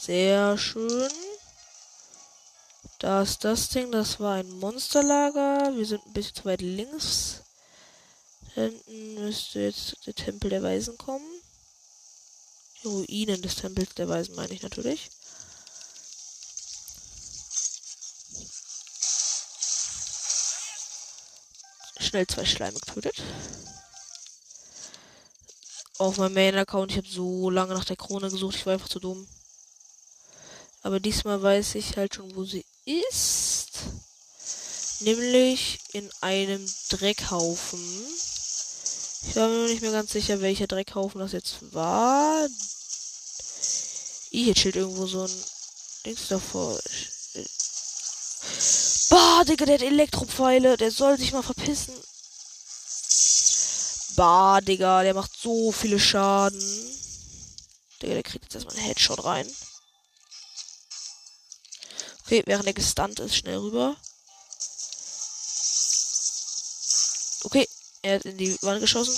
Sehr 0.00 0.56
schön. 0.58 1.10
Da 2.98 3.22
ist 3.22 3.44
das 3.44 3.68
Ding, 3.68 3.92
das 3.92 4.20
war 4.20 4.34
ein 4.36 4.50
Monsterlager. 4.58 5.76
Wir 5.76 5.86
sind 5.86 6.06
ein 6.06 6.12
bisschen 6.12 6.36
zu 6.36 6.44
weit 6.44 6.60
links. 6.60 7.42
Da 8.54 8.62
hinten 8.62 9.14
müsste 9.14 9.60
jetzt 9.60 10.06
der 10.06 10.14
Tempel 10.14 10.50
der 10.50 10.62
Weisen 10.62 10.96
kommen. 10.98 11.26
Die 12.82 12.88
Ruinen 12.88 13.42
des 13.42 13.56
Tempels 13.56 13.94
der 13.94 14.08
Weisen 14.08 14.34
meine 14.34 14.54
ich 14.54 14.62
natürlich. 14.62 15.10
Schnell 22.12 22.26
zwei 22.26 22.44
Schleime 22.44 22.78
getötet. 22.78 23.22
Auf 25.96 26.18
meinem 26.18 26.34
Main-Account, 26.34 26.90
ich 26.90 26.98
habe 26.98 27.08
so 27.08 27.48
lange 27.48 27.72
nach 27.72 27.86
der 27.86 27.96
Krone 27.96 28.28
gesucht, 28.28 28.54
ich 28.54 28.66
war 28.66 28.74
einfach 28.74 28.90
zu 28.90 29.00
dumm. 29.00 29.26
Aber 30.82 31.00
diesmal 31.00 31.42
weiß 31.42 31.74
ich 31.76 31.96
halt 31.96 32.14
schon, 32.14 32.36
wo 32.36 32.44
sie 32.44 32.66
ist. 32.84 33.70
Nämlich 35.00 35.78
in 35.94 36.10
einem 36.20 36.70
Dreckhaufen. 36.90 37.80
Ich 39.26 39.34
war 39.34 39.48
mir 39.48 39.68
nicht 39.68 39.80
mehr 39.80 39.92
ganz 39.92 40.12
sicher, 40.12 40.42
welcher 40.42 40.66
Dreckhaufen 40.66 41.18
das 41.18 41.32
jetzt 41.32 41.72
war. 41.72 42.46
Ih, 44.32 44.48
jetzt 44.48 44.60
steht 44.60 44.76
irgendwo 44.76 45.06
so 45.06 45.22
ein 45.22 45.44
Dings 46.04 46.28
davor. 46.28 46.78
Bah, 49.12 49.44
Digga, 49.44 49.66
der 49.66 49.74
hat 49.74 49.82
Elektropfeile. 49.82 50.78
Der 50.78 50.90
soll 50.90 51.18
sich 51.18 51.34
mal 51.34 51.42
verpissen. 51.42 51.94
Bah, 54.16 54.62
Digga, 54.62 55.02
der 55.02 55.12
macht 55.12 55.32
so 55.38 55.70
viele 55.70 56.00
Schaden. 56.00 56.58
Digga, 58.00 58.14
der 58.14 58.22
kriegt 58.22 58.44
jetzt 58.44 58.54
erstmal 58.54 58.74
einen 58.74 58.86
Headshot 58.86 59.22
rein. 59.22 59.46
Okay, 62.24 62.42
während 62.46 62.66
er 62.66 62.72
gestunt 62.72 63.20
ist, 63.20 63.36
schnell 63.36 63.58
rüber. 63.58 63.96
Okay, 67.44 67.68
er 68.00 68.14
hat 68.14 68.24
in 68.24 68.38
die 68.38 68.56
Wand 68.62 68.80
geschossen. 68.80 69.14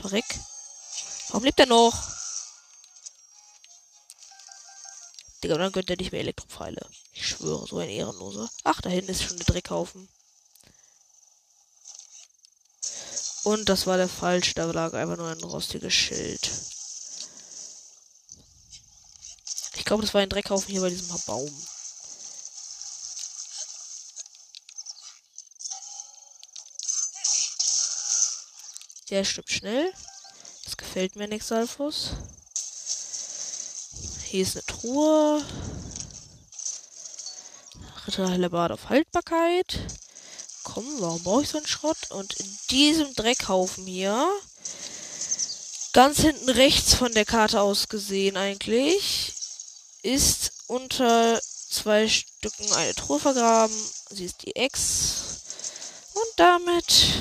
Verreck. 0.00 0.40
Warum 1.28 1.44
lebt 1.44 1.60
er 1.60 1.66
noch? 1.66 2.17
Digga, 5.48 5.56
dann 5.56 5.72
gönnt 5.72 5.88
er 5.88 5.96
nicht 5.96 6.12
mehr 6.12 6.20
Elektropfeile. 6.20 6.86
Ich 7.14 7.26
schwöre, 7.26 7.66
so 7.66 7.78
ein 7.78 7.88
Ehrenloser. 7.88 8.50
Ach, 8.64 8.82
da 8.82 8.90
hinten 8.90 9.12
ist 9.12 9.22
schon 9.22 9.38
der 9.38 9.46
Dreckhaufen. 9.46 10.06
Und 13.44 13.66
das 13.70 13.86
war 13.86 13.96
der 13.96 14.10
falsch, 14.10 14.52
da 14.52 14.66
lag 14.66 14.92
einfach 14.92 15.16
nur 15.16 15.30
ein 15.30 15.42
rostiges 15.42 15.94
Schild. 15.94 16.50
Ich 19.76 19.86
glaube, 19.86 20.02
das 20.02 20.12
war 20.12 20.20
ein 20.20 20.28
Dreckhaufen 20.28 20.70
hier 20.70 20.82
bei 20.82 20.90
diesem 20.90 21.08
Baum. 21.24 21.66
Der 29.08 29.24
stirbt 29.24 29.50
schnell. 29.50 29.90
Das 30.64 30.76
gefällt 30.76 31.16
mir 31.16 31.26
nichts, 31.26 31.50
Alphus. 31.50 32.10
Hier 34.30 34.42
ist 34.42 34.56
eine 34.56 34.64
Truhe. 34.64 35.42
Ritter 38.06 38.48
Bad 38.48 38.72
auf 38.72 38.88
Haltbarkeit 38.88 39.78
komm, 40.78 40.84
warum 41.00 41.22
brauche 41.22 41.42
ich 41.42 41.48
so 41.48 41.58
einen 41.58 41.66
Schrott? 41.66 42.10
Und 42.10 42.34
in 42.34 42.58
diesem 42.70 43.14
Dreckhaufen 43.14 43.86
hier, 43.86 44.28
ganz 45.92 46.20
hinten 46.20 46.50
rechts 46.50 46.94
von 46.94 47.12
der 47.12 47.24
Karte 47.24 47.60
aus 47.60 47.88
gesehen 47.88 48.36
eigentlich, 48.36 49.32
ist 50.02 50.52
unter 50.66 51.40
zwei 51.42 52.08
Stücken 52.08 52.72
eine 52.74 52.94
Truhe 52.94 53.18
vergraben. 53.18 53.76
Sie 54.10 54.24
ist 54.24 54.42
die 54.42 54.56
Ex. 54.56 55.40
Und 56.14 56.32
damit 56.36 57.17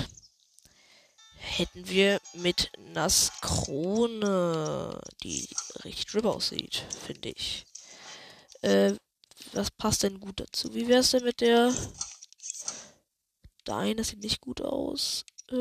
hätten 1.57 1.89
wir 1.89 2.21
mit 2.33 2.71
Nass 2.93 3.31
Krone, 3.41 5.01
die 5.23 5.49
richtig 5.83 6.07
drip 6.07 6.25
aussieht, 6.25 6.83
finde 7.05 7.29
ich. 7.29 7.65
Äh, 8.61 8.93
was 9.53 9.71
passt 9.71 10.03
denn 10.03 10.19
gut 10.19 10.39
dazu? 10.39 10.73
Wie 10.73 10.87
wäre 10.87 10.99
es 10.99 11.11
denn 11.11 11.23
mit 11.23 11.41
der 11.41 11.73
Nein, 13.67 13.97
das 13.97 14.09
sieht 14.09 14.23
nicht 14.23 14.39
gut 14.39 14.61
aus. 14.61 15.25
Äh, 15.49 15.55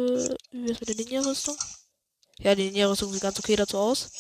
wie 0.53 0.69
wär's 0.69 0.81
mit 0.81 0.89
der 0.89 0.97
Ninja-Rüstung? 0.97 1.57
Ja, 2.39 2.55
die 2.55 2.67
Ninja-Rüstung 2.67 3.13
sieht 3.13 3.23
ganz 3.23 3.39
okay 3.39 3.57
dazu 3.57 3.79
aus. 3.79 4.11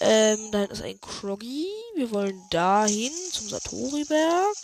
Ähm, 0.00 0.50
da 0.50 0.64
ist 0.64 0.82
ein 0.82 1.00
Kroggy. 1.00 1.68
Wir 1.94 2.10
wollen 2.10 2.40
dahin 2.50 3.12
zum 3.30 3.48
Satoriberg. 3.48 4.56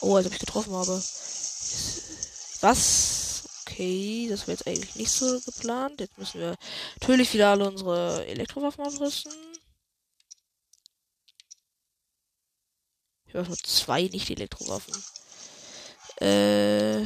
Oh, 0.00 0.14
als 0.14 0.26
ob 0.26 0.32
ich 0.32 0.38
getroffen 0.38 0.72
habe. 0.72 1.02
Was? 2.60 3.15
Okay, 3.76 4.26
das 4.30 4.46
wäre 4.46 4.52
jetzt 4.52 4.66
eigentlich 4.66 4.94
nicht 4.94 5.10
so 5.10 5.38
geplant. 5.40 6.00
Jetzt 6.00 6.16
müssen 6.16 6.40
wir 6.40 6.56
natürlich 6.98 7.34
wieder 7.34 7.50
alle 7.50 7.68
unsere 7.68 8.24
Elektrowaffen 8.26 8.86
abrüsten. 8.86 9.32
Ich 13.26 13.34
habe 13.34 13.46
nur 13.46 13.58
zwei 13.58 14.04
Nicht-Elektrowaffen. 14.04 14.94
Äh. 16.22 17.04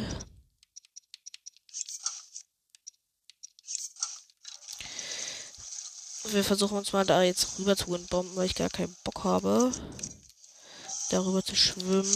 Wir 6.28 6.44
versuchen 6.44 6.78
uns 6.78 6.92
mal 6.92 7.04
da 7.04 7.24
jetzt 7.24 7.58
rüber 7.58 7.76
zu 7.76 7.92
entbomben, 7.96 8.36
weil 8.36 8.46
ich 8.46 8.54
gar 8.54 8.70
keinen 8.70 8.96
Bock 9.02 9.24
habe, 9.24 9.72
darüber 11.10 11.42
zu 11.42 11.56
schwimmen. 11.56 12.06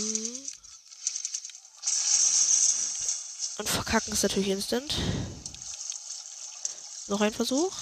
Und 3.58 3.68
verkacken 3.68 4.12
ist 4.12 4.22
natürlich 4.22 4.48
instant. 4.48 4.94
Noch 7.06 7.20
ein 7.20 7.32
Versuch. 7.32 7.72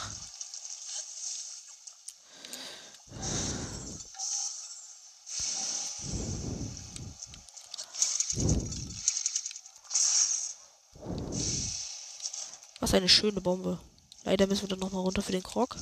Was 12.80 12.92
eine 12.92 13.08
schöne 13.08 13.40
Bombe. 13.40 13.78
Leider 14.24 14.46
müssen 14.46 14.62
wir 14.62 14.68
dann 14.68 14.80
nochmal 14.80 15.02
runter 15.02 15.22
für 15.22 15.32
den 15.32 15.42
Krog. 15.42 15.76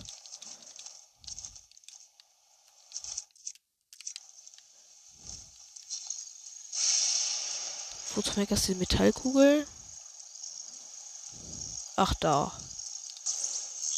Wozu 8.15 8.33
zum 8.33 8.43
ist 8.43 8.69
die 8.69 8.75
Metallkugel? 8.75 9.67
Ach, 12.03 12.15
da. 12.15 12.51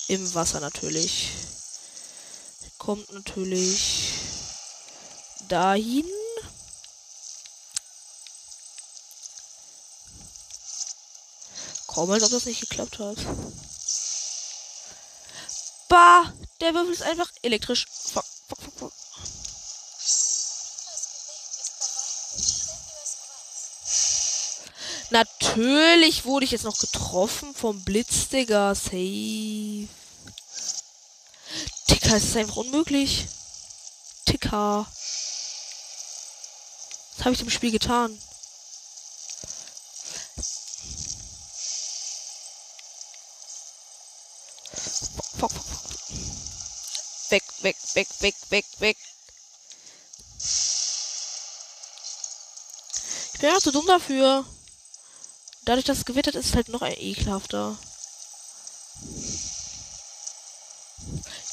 Im 0.08 0.34
Wasser 0.34 0.58
natürlich. 0.58 1.30
Kommt 2.76 3.12
natürlich 3.12 4.12
dahin. 5.48 6.10
Kaum 11.86 12.10
als 12.10 12.24
ob 12.24 12.32
das 12.32 12.46
nicht 12.46 12.62
geklappt 12.62 12.98
hat. 12.98 13.18
Bah, 15.88 16.32
der 16.60 16.74
Würfel 16.74 16.94
ist 16.94 17.02
einfach 17.02 17.30
elektrisch. 17.42 17.86
Natürlich 25.12 26.24
wurde 26.24 26.46
ich 26.46 26.52
jetzt 26.52 26.64
noch 26.64 26.78
getroffen 26.78 27.54
vom 27.54 27.84
Blitz, 27.84 28.30
Digga. 28.30 28.74
Safe. 28.74 29.86
Ticker, 31.86 32.16
es 32.16 32.24
ist 32.24 32.36
einfach 32.38 32.56
unmöglich. 32.56 33.26
Ticker. 34.24 34.86
Was 37.16 37.24
habe 37.26 37.34
ich 37.34 37.40
dem 37.40 37.50
Spiel 37.50 37.72
getan? 37.72 38.18
Fuck. 45.38 45.52
Weg, 47.28 47.42
weg, 47.60 47.76
weg, 47.92 48.08
weg, 48.20 48.34
weg, 48.48 48.64
weg. 48.78 48.96
Ich 53.34 53.40
bin 53.40 53.50
ja 53.50 53.60
zu 53.60 53.72
dumm 53.72 53.86
dafür. 53.86 54.46
Dadurch, 55.64 55.84
dass 55.84 55.98
es 55.98 56.04
gewittert 56.04 56.34
ist, 56.34 56.46
ist 56.46 56.54
halt 56.56 56.68
noch 56.68 56.82
ein 56.82 56.94
ekelhafter. 56.98 57.78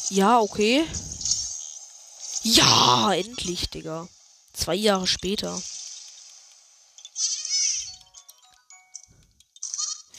Ja, 0.10 0.39
okay. 0.39 0.88
Ja, 2.43 3.13
endlich, 3.13 3.69
Digga. 3.69 4.08
Zwei 4.54 4.76
Jahre 4.76 5.06
später. 5.06 5.62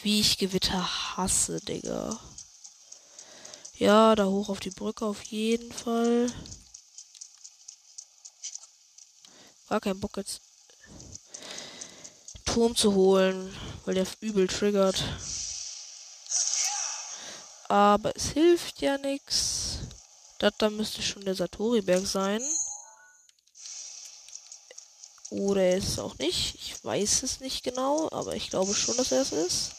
Wie 0.03 0.21
ich 0.21 0.39
Gewitter 0.39 1.17
hasse, 1.17 1.61
Digga. 1.61 2.19
Ja, 3.77 4.15
da 4.15 4.27
hoch 4.27 4.49
auf 4.49 4.61
die 4.61 4.71
Brücke 4.71 5.05
auf 5.05 5.23
jeden 5.25 5.73
Fall. 5.73 6.33
War 9.69 9.81
kein 9.81 9.99
Bock 9.99 10.17
jetzt 10.17 10.41
Turm 12.53 12.75
zu 12.75 12.95
holen, 12.95 13.57
weil 13.85 13.95
der 13.95 14.07
übel 14.21 14.49
triggert. 14.49 15.05
Aber 17.69 18.15
es 18.17 18.31
hilft 18.31 18.81
ja 18.81 18.99
nichts. 18.99 19.79
Das 20.41 20.55
da 20.59 20.69
müsste 20.69 21.01
schon 21.01 21.25
der 21.25 21.37
Satoriberg 21.37 22.05
sein. 22.05 22.43
Oder 25.31 25.77
ist 25.77 25.91
es 25.91 25.99
auch 26.01 26.19
nicht. 26.19 26.57
Ich 26.57 26.85
weiß 26.85 27.23
es 27.23 27.39
nicht 27.39 27.63
genau, 27.63 28.09
aber 28.11 28.35
ich 28.35 28.51
glaube 28.51 28.75
schon, 28.75 28.97
dass 28.97 29.13
er 29.13 29.23
es 29.23 29.31
ist. 29.31 29.71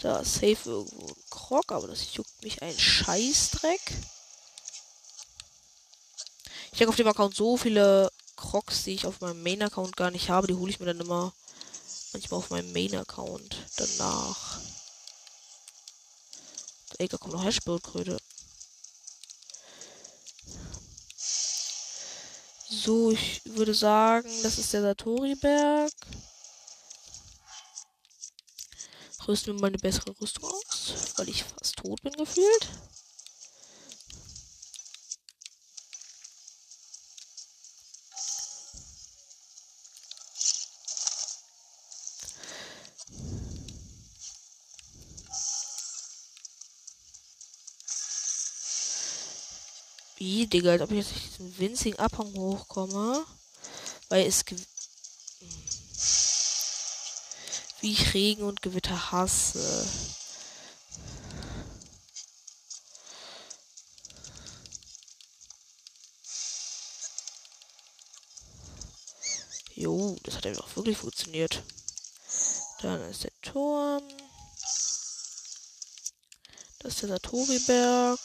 Da 0.00 0.18
ist 0.18 0.34
safe 0.34 0.58
irgendwo 0.68 1.06
ein 1.06 1.24
Krog, 1.30 1.72
aber 1.72 1.88
das 1.88 2.12
juckt 2.14 2.42
mich 2.42 2.60
ein 2.60 2.78
Scheißdreck. 2.78 3.80
Ich 6.72 6.82
habe 6.82 6.90
auf 6.90 6.96
dem 6.96 7.08
Account 7.08 7.34
so 7.34 7.56
viele 7.56 8.12
Crocs, 8.50 8.84
die 8.84 8.94
ich 8.94 9.06
auf 9.06 9.20
meinem 9.20 9.42
Main-Account 9.42 9.96
gar 9.96 10.10
nicht 10.10 10.30
habe. 10.30 10.46
Die 10.46 10.54
hole 10.54 10.70
ich 10.70 10.78
mir 10.78 10.86
dann 10.86 11.00
immer 11.00 11.32
manchmal 12.12 12.38
auf 12.38 12.50
meinem 12.50 12.72
Main-Account 12.72 13.56
danach. 13.76 14.60
Ey, 16.98 17.08
da 17.08 17.16
kommt 17.18 17.34
noch 17.34 17.44
Hashbildkröte. 17.44 18.18
So, 22.68 23.10
ich 23.10 23.42
würde 23.44 23.74
sagen, 23.74 24.30
das 24.42 24.58
ist 24.58 24.72
der 24.72 24.82
Satori-Berg. 24.82 25.92
Rüsten 29.26 29.54
wir 29.54 29.60
mal 29.60 29.66
eine 29.66 29.78
bessere 29.78 30.14
Rüstung 30.20 30.44
aus, 30.44 31.14
weil 31.16 31.28
ich 31.28 31.42
fast 31.42 31.76
tot 31.76 32.00
bin 32.02 32.12
gefühlt. 32.12 32.68
Wie, 50.26 50.48
Digga, 50.48 50.74
ob 50.82 50.90
ich 50.90 50.96
jetzt 50.96 51.12
nicht 51.12 51.38
diesen 51.38 51.58
winzigen 51.58 51.98
Abhang 52.00 52.34
hochkomme. 52.34 53.24
Weil 54.08 54.26
es. 54.26 54.44
Wie 57.80 57.92
ich 57.92 58.12
Regen 58.12 58.42
und 58.42 58.60
Gewitter 58.60 59.12
hasse. 59.12 59.86
Jo, 69.76 70.16
das 70.24 70.34
hat 70.34 70.46
ja 70.46 70.58
auch 70.58 70.74
wirklich 70.74 70.98
funktioniert. 70.98 71.62
Dann 72.80 73.00
ist 73.02 73.22
der 73.22 73.40
Turm. 73.42 74.02
Das 76.80 76.94
ist 76.94 77.02
der 77.02 77.10
Satoriberg. 77.10 78.18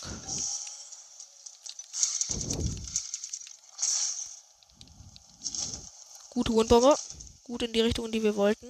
Gute 6.32 6.54
Wundbombe. 6.54 6.96
Gut 7.44 7.62
in 7.62 7.74
die 7.74 7.82
Richtung, 7.82 8.06
in 8.06 8.13
die 8.13 8.24
wir 8.24 8.38
wollten. 8.38 8.67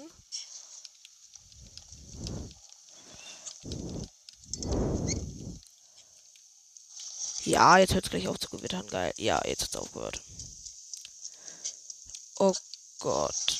Ja, 7.45 7.77
jetzt 7.77 7.93
hört 7.93 8.05
es 8.05 8.09
gleich 8.09 8.27
auf 8.27 8.39
zu 8.39 8.49
gewittern. 8.49 8.87
Geil. 8.87 9.13
Ja, 9.17 9.45
jetzt 9.45 9.61
hat 9.61 9.69
es 9.69 9.75
aufgehört. 9.75 10.21
Oh 12.37 12.55
Gott. 12.97 13.59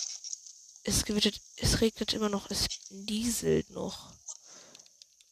Es 0.83 1.05
gewittert, 1.05 1.39
es 1.57 1.81
regnet 1.81 2.13
immer 2.13 2.29
noch, 2.29 2.49
es 2.49 2.67
nieselt 2.89 3.69
noch. 3.69 4.11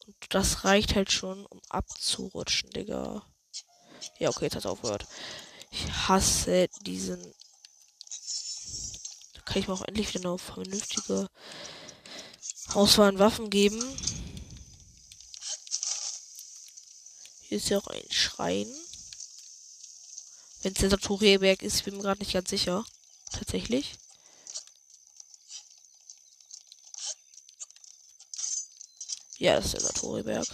Und 0.05 0.15
das 0.29 0.63
reicht 0.63 0.93
halt 0.93 1.11
schon, 1.11 1.43
um 1.47 1.59
abzurutschen, 1.69 2.69
Digga. 2.69 3.25
Ja, 4.19 4.29
okay, 4.29 4.45
jetzt 4.45 4.55
hat 4.55 4.65
es 4.65 4.69
aufgehört. 4.69 5.07
Ich 5.71 5.91
hasse 6.07 6.67
diesen. 6.81 7.33
Kann 9.49 9.63
ich 9.63 9.67
mir 9.67 9.73
auch 9.73 9.81
endlich 9.81 10.13
wieder 10.13 10.29
eine 10.29 10.37
vernünftige 10.37 11.27
Auswahl 12.75 13.09
an 13.09 13.17
Waffen 13.17 13.49
geben. 13.49 13.81
ist 17.49 17.69
ja 17.69 17.79
auch 17.79 17.87
ein 17.87 18.03
Schrein. 18.11 18.67
Wenn 20.61 20.73
es 20.73 20.79
der 20.81 20.91
Satoriberg 20.91 21.63
ist, 21.63 21.83
bin 21.83 21.95
ich 21.95 21.97
mir 21.97 22.03
gerade 22.03 22.19
nicht 22.19 22.33
ganz 22.33 22.51
sicher. 22.51 22.85
Tatsächlich. 23.31 23.97
Ja, 29.39 29.55
das 29.55 29.65
ist 29.65 29.73
der 29.73 29.81
Satoriberg. 29.81 30.47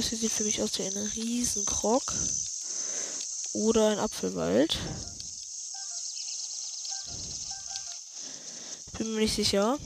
Das 0.00 0.08
hier 0.08 0.16
sieht 0.16 0.32
für 0.32 0.44
mich 0.44 0.62
aus 0.62 0.78
wie 0.78 0.84
ein 0.84 0.96
Riesenkrog. 0.96 2.14
Oder 3.52 3.90
ein 3.90 3.98
Apfelwald. 3.98 4.78
Bin 8.96 9.12
mir 9.12 9.20
nicht 9.20 9.34
sicher. 9.34 9.78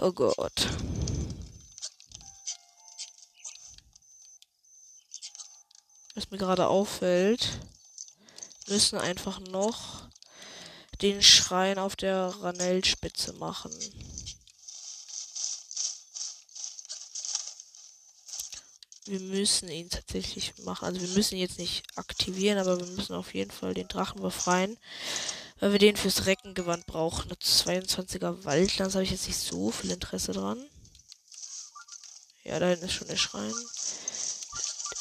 Oh 0.00 0.12
Gott. 0.12 0.66
Was 6.14 6.30
mir 6.30 6.38
gerade 6.38 6.68
auffällt, 6.68 7.60
müssen 8.66 8.96
einfach 8.96 9.40
noch 9.40 10.09
den 11.02 11.22
Schrein 11.22 11.78
auf 11.78 11.96
der 11.96 12.26
Ranellspitze 12.40 13.32
machen. 13.34 13.72
Wir 19.06 19.20
müssen 19.20 19.68
ihn 19.68 19.90
tatsächlich 19.90 20.56
machen. 20.58 20.84
Also 20.84 21.00
wir 21.00 21.08
müssen 21.08 21.34
ihn 21.34 21.40
jetzt 21.40 21.58
nicht 21.58 21.84
aktivieren, 21.96 22.58
aber 22.58 22.78
wir 22.78 22.86
müssen 22.86 23.14
auf 23.14 23.34
jeden 23.34 23.50
Fall 23.50 23.74
den 23.74 23.88
Drachen 23.88 24.20
befreien. 24.20 24.78
Weil 25.58 25.72
wir 25.72 25.78
den 25.78 25.96
fürs 25.96 26.26
Reckengewand 26.26 26.86
brauchen. 26.86 27.24
Eine 27.24 27.34
22er 27.34 28.44
Waldlands 28.44 28.94
habe 28.94 29.04
ich 29.04 29.10
jetzt 29.10 29.26
nicht 29.26 29.38
so 29.38 29.70
viel 29.70 29.90
Interesse 29.90 30.32
dran. 30.32 30.64
Ja, 32.44 32.58
da 32.58 32.68
hinten 32.68 32.86
ist 32.86 32.92
schon 32.92 33.08
der 33.08 33.16
Schrein. 33.16 33.52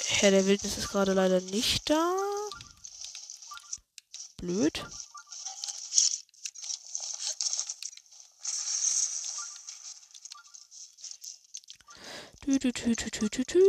Herr 0.05 0.31
der 0.31 0.45
Wildnis 0.45 0.77
ist 0.77 0.89
gerade 0.89 1.13
leider 1.13 1.39
nicht 1.39 1.89
da. 1.89 2.15
Blöd. 4.37 4.83
Tü, 12.49 12.57
tü, 12.57 12.73
tü, 12.73 12.95
tü, 12.95 13.11
tü, 13.11 13.29
tü, 13.29 13.43
tü. 13.45 13.59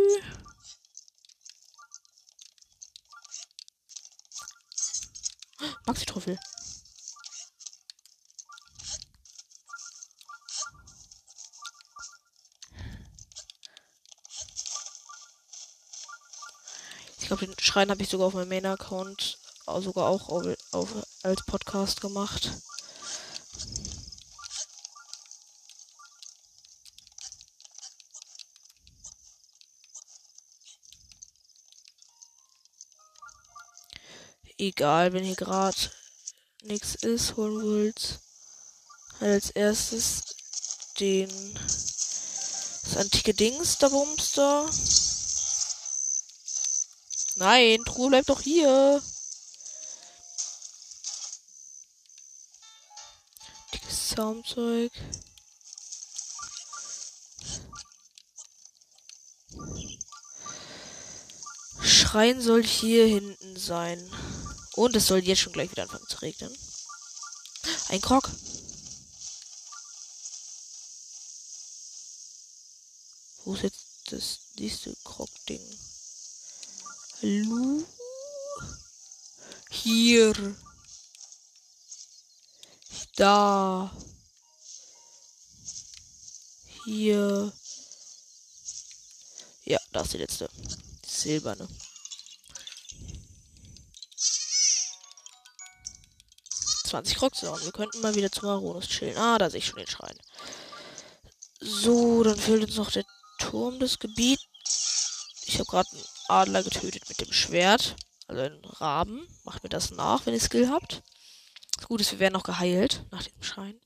Maxi-Trüffel. 5.87 6.39
Ich 17.19 17.27
glaube, 17.27 17.47
den 17.47 17.55
Schrein 17.61 17.91
habe 17.91 18.03
ich 18.03 18.09
sogar 18.09 18.29
auf 18.29 18.33
meinem 18.33 18.49
Main-Account 18.49 19.39
sogar 19.81 20.09
auch 20.09 20.31
auf, 20.31 20.47
auf, 20.73 20.89
als 21.23 21.45
Podcast 21.45 22.01
gemacht. 22.01 22.51
Egal, 34.61 35.15
wenn 35.15 35.25
hier 35.25 35.37
gerade 35.37 35.91
nichts 36.65 36.95
ist, 36.97 37.35
holen 37.37 37.63
wir 37.63 37.89
uns 37.89 38.19
halt 39.19 39.33
als 39.33 39.51
erstes 39.53 40.23
den 40.99 41.31
das 42.83 42.99
antike 42.99 43.33
Dings 43.33 43.79
da 43.79 43.89
Bumster. 43.89 44.69
Nein, 47.37 47.83
Truhe 47.87 48.11
bleibt 48.11 48.29
doch 48.29 48.43
hier. 48.43 49.03
Dickes 53.73 54.09
Zaumzeug. 54.09 54.93
Schrein 61.83 62.43
soll 62.43 62.63
hier 62.63 63.07
hinten 63.07 63.57
sein. 63.57 64.11
Und 64.81 64.97
es 64.97 65.09
soll 65.09 65.19
jetzt 65.19 65.43
schon 65.43 65.53
gleich 65.53 65.71
wieder 65.71 65.83
anfangen 65.83 66.09
zu 66.09 66.17
regnen. 66.23 66.57
Ein 67.91 68.01
Krog. 68.01 68.31
Wo 73.45 73.53
ist 73.53 73.63
jetzt 73.63 73.85
das 74.07 74.39
nächste 74.57 74.97
Krog-Ding? 75.05 75.61
Hallo? 77.21 77.85
Hier. 79.69 80.57
Da. 83.17 83.95
Hier. 86.87 87.53
Ja, 89.65 89.79
das 89.93 90.05
ist 90.05 90.13
die 90.15 90.19
letzte. 90.19 90.49
Silberne. 91.07 91.69
Zwanzig 96.91 97.19
Crocs 97.19 97.43
Wir 97.43 97.73
könnten 97.73 98.01
mal 98.01 98.17
wieder 98.17 98.33
zu 98.33 98.45
Maronus 98.45 98.89
chillen. 98.89 99.17
Ah, 99.17 99.39
da 99.39 99.49
sehe 99.49 99.59
ich 99.59 99.67
schon 99.67 99.79
den 99.79 99.87
Schrein. 99.87 100.19
So, 101.61 102.25
dann 102.25 102.37
fehlt 102.37 102.65
uns 102.65 102.77
noch 102.77 102.91
der 102.91 103.05
Turm 103.39 103.79
des 103.79 104.01
Gebiets. 104.01 104.43
Ich 105.47 105.55
habe 105.61 105.67
gerade 105.67 105.89
einen 105.93 106.05
Adler 106.29 106.63
getötet 106.65 107.09
mit 107.09 107.21
dem 107.21 107.33
Schwert. 107.33 107.95
Also 108.27 108.43
einen 108.43 108.65
Raben. 108.65 109.27
Macht 109.45 109.63
mir 109.63 109.69
das 109.69 109.93
nach, 109.93 110.27
wenn 110.27 110.35
ihr 110.35 110.41
Skill 110.41 110.69
habt. 110.69 111.03
Das 111.77 111.87
Gute 111.87 112.03
ist, 112.03 112.11
wir 112.11 112.19
werden 112.19 112.35
noch 112.35 112.43
geheilt 112.43 113.05
nach 113.13 113.23
diesem 113.23 113.43
Schrein. 113.43 113.81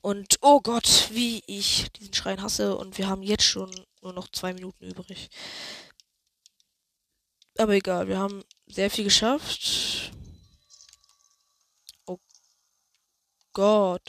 Und 0.00 0.38
oh 0.42 0.60
Gott, 0.60 1.08
wie 1.12 1.44
ich 1.46 1.92
diesen 1.92 2.12
Schrein 2.12 2.42
hasse. 2.42 2.76
Und 2.76 2.98
wir 2.98 3.06
haben 3.06 3.22
jetzt 3.22 3.44
schon 3.44 3.70
nur 4.02 4.12
noch 4.12 4.28
zwei 4.32 4.52
Minuten 4.52 4.84
übrig. 4.84 5.30
Aber 7.56 7.72
egal, 7.74 8.08
wir 8.08 8.18
haben 8.18 8.42
sehr 8.66 8.90
viel 8.90 9.04
geschafft. 9.04 10.10
Oh 12.06 12.18
Gott. 13.54 14.02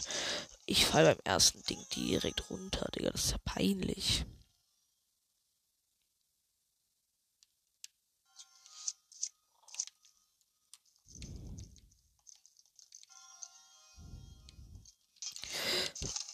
Ich 0.66 0.86
fall 0.86 1.06
beim 1.06 1.20
ersten 1.24 1.64
Ding 1.64 1.80
direkt 1.96 2.50
runter, 2.50 2.90
Digga. 2.96 3.12
Das 3.12 3.26
ist 3.26 3.32
ja 3.32 3.38
peinlich. 3.46 4.26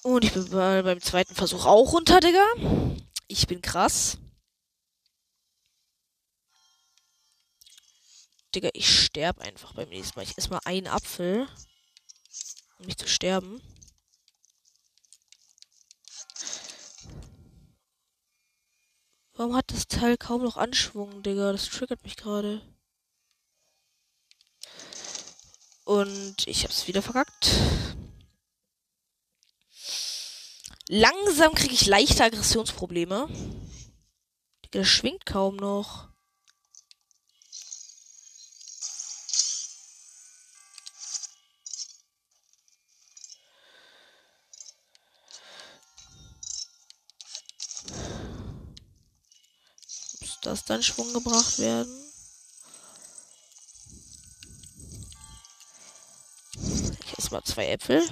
Und 0.04 0.24
ich 0.26 0.34
bin 0.34 0.50
beim 0.50 1.02
zweiten 1.02 1.36
Versuch 1.36 1.66
auch 1.66 1.94
runter, 1.94 2.20
Digga. 2.20 2.46
Ich 3.28 3.46
bin 3.48 3.62
krass. 3.62 4.18
Digga, 8.56 8.70
ich 8.74 9.04
sterbe 9.06 9.42
einfach 9.42 9.74
beim 9.74 9.90
nächsten 9.90 10.18
Mal. 10.18 10.24
Ich 10.24 10.38
esse 10.38 10.50
mal 10.50 10.60
einen 10.66 10.88
Apfel, 10.88 11.48
um 12.82 12.88
nicht 12.88 13.00
zu 13.00 13.08
sterben. 13.08 13.62
Warum 19.34 19.56
hat 19.56 19.72
das 19.72 19.88
Teil 19.88 20.18
kaum 20.18 20.44
noch 20.44 20.58
Anschwung, 20.58 21.24
Digga? 21.24 21.52
Das 21.52 21.70
triggert 21.70 22.04
mich 22.04 22.18
gerade. 22.18 22.62
Und 25.84 26.48
ich 26.48 26.64
hab's 26.64 26.88
wieder 26.88 27.02
verkackt. 27.02 27.50
Langsam 30.88 31.56
kriege 31.56 31.74
ich 31.74 31.86
leichte 31.88 32.24
Aggressionsprobleme. 32.24 33.30
Der 34.74 34.84
schwingt 34.84 35.26
kaum 35.26 35.56
noch. 35.56 36.11
Das 50.42 50.66
dann 50.66 50.84
Schwung 50.84 51.12
gebracht 51.14 51.60
werden? 51.60 51.92
Ich 57.06 57.18
esse 57.18 57.32
mal 57.32 57.44
zwei 57.44 57.68
Äpfel. 57.70 58.04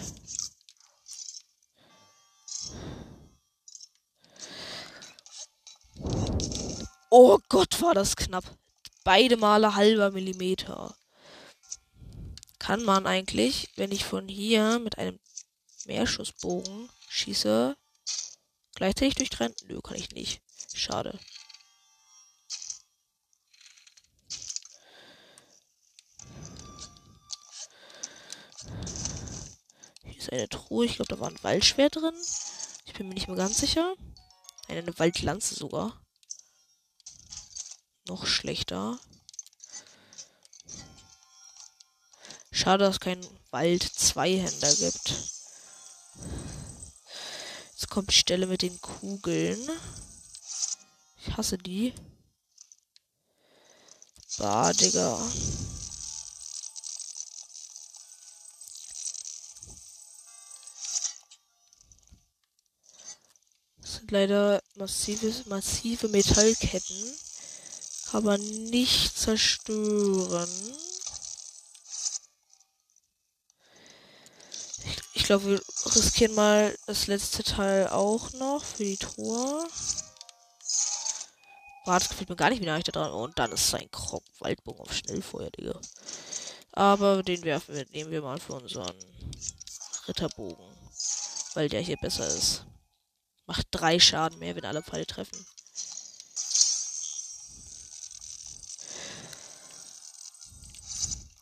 Oh 7.12 7.40
Gott, 7.50 7.82
war 7.82 7.94
das 7.96 8.16
knapp. 8.16 8.44
Beide 9.04 9.38
Male 9.38 9.76
halber 9.76 10.12
Millimeter. 10.12 10.96
kann 12.60 12.84
man 12.84 13.08
eigentlich, 13.08 13.70
wenn 13.78 13.92
ich 13.92 14.06
von 14.06 14.28
hier 14.28 14.78
mit 14.80 14.98
einem 15.00 15.20
Meerschussbogen 15.86 16.90
schieße, 17.08 17.76
gleichzeitig 18.76 19.16
durchtrennen? 19.16 19.56
Nö, 19.68 19.82
kann 19.82 19.98
ich 19.98 20.12
nicht. 20.12 20.42
Schade. 20.74 21.20
Eine 30.32 30.50
Truhe. 30.50 30.86
Ich 30.86 30.96
glaube, 30.96 31.14
da 31.14 31.20
war 31.20 31.30
ein 31.30 31.44
Waldschwert 31.44 31.96
drin. 31.96 32.16
Ich 32.86 32.94
bin 32.94 33.08
mir 33.08 33.14
nicht 33.14 33.28
mehr 33.28 33.38
ganz 33.38 33.58
sicher. 33.58 33.96
Eine 34.68 34.98
Waldlanze 35.00 35.56
sogar. 35.56 36.00
Noch 38.08 38.26
schlechter. 38.26 39.00
Schade, 42.52 42.84
dass 42.84 42.96
es 42.96 43.00
keinen 43.00 43.26
Wald-Zweihänder 43.52 44.76
gibt. 44.76 45.10
Jetzt 47.72 47.90
kommt 47.90 48.10
die 48.10 48.16
Stelle 48.16 48.48
mit 48.48 48.62
den 48.62 48.80
Kugeln. 48.82 49.60
Ich 51.26 51.38
hasse 51.38 51.58
die. 51.58 51.94
Bah, 54.38 54.74
Digga. 54.74 55.20
Leider 64.12 64.62
massive, 64.76 65.32
massive 65.48 66.08
Metallketten. 66.08 67.14
Man 68.24 68.42
nicht 68.42 69.18
zerstören. 69.20 70.50
Ich, 74.84 74.98
ich 75.14 75.24
glaube, 75.26 75.46
wir 75.46 75.62
riskieren 75.96 76.34
mal 76.34 76.76
das 76.88 77.06
letzte 77.06 77.44
Teil 77.44 77.88
auch 77.90 78.34
noch 78.34 78.64
für 78.64 78.84
die 78.84 78.98
Tour. 78.98 79.68
Boah, 81.86 82.00
das 82.00 82.10
gefällt 82.10 82.30
mir 82.30 82.36
gar 82.36 82.50
nicht, 82.50 82.64
wie 82.64 82.66
nah 82.66 82.78
ich 82.80 82.84
da 82.86 82.92
dran. 82.92 83.12
Und 83.12 83.38
dann 83.38 83.52
ist 83.52 83.70
sein 83.70 83.92
Krog 83.92 84.24
Waldbogen 84.40 84.82
auf 84.82 84.94
Schnellfeuer, 84.94 85.52
Digga. 85.52 85.80
Aber 86.72 87.22
den 87.22 87.44
werfen 87.44 87.76
wir, 87.76 87.86
nehmen 87.92 88.10
wir 88.10 88.24
mal 88.24 88.40
für 88.40 88.54
unseren 88.54 88.96
Ritterbogen. 90.08 90.66
Weil 91.54 91.70
der 91.70 91.82
hier 91.82 91.98
besser 91.98 92.28
ist. 92.28 92.66
Macht 93.50 93.66
drei 93.72 94.00
Schaden 94.00 94.38
mehr, 94.38 94.56
wenn 94.56 94.64
alle 94.64 94.84
Pfeile 94.84 95.08
treffen. 95.08 95.44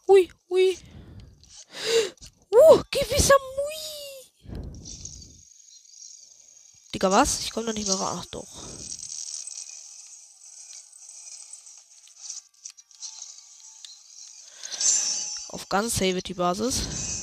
Hui, 0.08 0.32
hui. 0.48 0.78
Uh, 2.50 2.82
gewisser 2.92 3.36
Mui. 3.58 4.64
Digga, 6.94 7.12
was? 7.12 7.42
Ich 7.42 7.52
komme 7.52 7.66
da 7.66 7.74
nicht 7.74 7.90
mehr 7.90 7.98
raus. 7.98 8.20
Ach 8.22 8.26
doch. 8.28 8.64
Auf 15.50 15.68
ganz 15.68 15.98
Savity 15.98 16.34
Basis. 16.36 17.17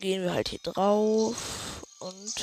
Gehen 0.00 0.22
wir 0.22 0.32
halt 0.32 0.48
hier 0.48 0.58
drauf 0.60 1.82
und 1.98 2.34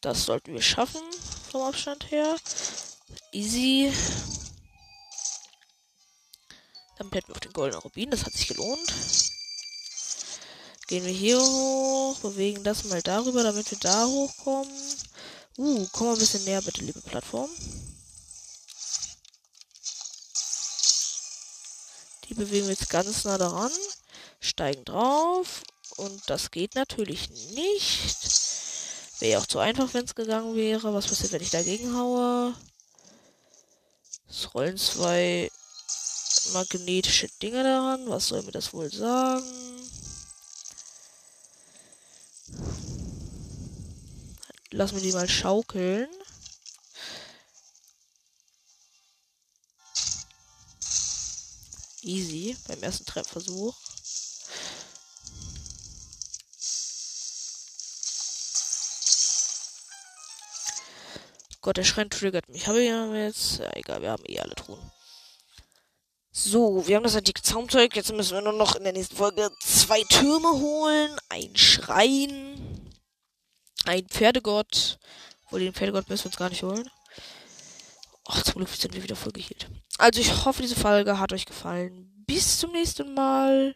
Das 0.00 0.26
sollten 0.26 0.52
wir 0.52 0.60
schaffen 0.60 1.00
vom 1.50 1.62
Abstand 1.62 2.10
her. 2.10 2.36
Easy. 3.32 3.90
Damit 6.98 7.14
hätten 7.14 7.28
wir 7.28 7.36
auf 7.36 7.40
den 7.40 7.54
goldenen 7.54 7.80
Rubin. 7.80 8.10
Das 8.10 8.26
hat 8.26 8.34
sich 8.34 8.48
gelohnt. 8.48 8.92
Gehen 10.88 11.06
wir 11.06 11.12
hier 11.12 11.40
hoch, 11.40 12.18
bewegen 12.18 12.62
das 12.64 12.84
mal 12.84 13.00
darüber, 13.00 13.42
damit 13.44 13.70
wir 13.70 13.78
da 13.78 14.04
hochkommen. 14.04 14.70
Uh, 15.56 15.86
komm 15.92 16.08
mal 16.08 16.12
ein 16.14 16.18
bisschen 16.18 16.42
näher, 16.44 16.62
bitte, 16.62 16.82
liebe 16.82 17.00
Plattform. 17.00 17.48
Die 22.24 22.34
bewegen 22.34 22.66
wir 22.66 22.74
jetzt 22.74 22.88
ganz 22.88 23.24
nah 23.24 23.38
daran, 23.38 23.70
steigen 24.40 24.84
drauf 24.84 25.62
und 25.96 26.22
das 26.26 26.50
geht 26.50 26.74
natürlich 26.74 27.30
nicht. 27.52 28.16
Wäre 29.20 29.32
ja 29.32 29.38
auch 29.38 29.46
zu 29.46 29.60
einfach, 29.60 29.94
wenn 29.94 30.04
es 30.04 30.16
gegangen 30.16 30.56
wäre. 30.56 30.92
Was 30.92 31.06
passiert, 31.06 31.30
wenn 31.32 31.42
ich 31.42 31.50
dagegen 31.50 31.96
haue? 31.96 32.54
Es 34.28 34.52
rollen 34.54 34.76
zwei 34.76 35.50
magnetische 36.52 37.28
Dinge 37.40 37.62
daran. 37.62 38.08
Was 38.08 38.26
soll 38.26 38.42
mir 38.42 38.50
das 38.52 38.72
wohl 38.72 38.92
sagen? 38.92 39.44
Lassen 44.74 44.96
wir 44.96 45.02
die 45.02 45.12
mal 45.12 45.28
schaukeln. 45.28 46.08
Easy 52.02 52.56
beim 52.66 52.82
ersten 52.82 53.06
Treffversuch. 53.06 53.76
Gott, 61.60 61.76
der 61.76 61.84
Schrein 61.84 62.10
triggert 62.10 62.48
mich. 62.48 62.66
Habe 62.66 62.82
ich 62.82 62.88
jetzt. 62.88 63.58
Ja, 63.60 63.70
egal, 63.76 64.02
wir 64.02 64.10
haben 64.10 64.24
eh 64.26 64.40
alle 64.40 64.56
Truhen. 64.56 64.90
So, 66.32 66.84
wir 66.88 66.96
haben 66.96 67.04
das 67.04 67.14
antike 67.14 67.42
Zaumzeug. 67.42 67.94
Jetzt 67.94 68.12
müssen 68.12 68.34
wir 68.34 68.42
nur 68.42 68.52
noch 68.52 68.74
in 68.74 68.82
der 68.82 68.92
nächsten 68.92 69.14
Folge 69.14 69.52
zwei 69.60 70.02
Türme 70.02 70.50
holen. 70.50 71.16
Ein 71.28 71.54
Schrein. 71.54 72.73
Ein 73.86 74.06
Pferdegott. 74.06 74.98
Wohl 75.50 75.60
den 75.60 75.74
Pferdegott 75.74 76.08
müssen 76.08 76.24
wir 76.24 76.30
uns 76.30 76.36
gar 76.36 76.48
nicht 76.48 76.62
holen. 76.62 76.88
Ach, 78.26 78.42
zum 78.42 78.54
Glück 78.54 78.68
sind 78.68 78.94
wir 78.94 79.02
wieder 79.02 79.16
voll 79.16 79.32
geheilt. 79.32 79.68
Also 79.98 80.20
ich 80.20 80.44
hoffe, 80.44 80.62
diese 80.62 80.76
Folge 80.76 81.18
hat 81.18 81.32
euch 81.32 81.46
gefallen. 81.46 82.10
Bis 82.26 82.58
zum 82.58 82.72
nächsten 82.72 83.14
Mal. 83.14 83.74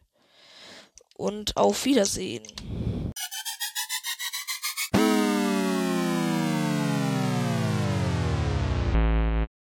Und 1.15 1.57
auf 1.57 1.85
Wiedersehen. 1.85 2.47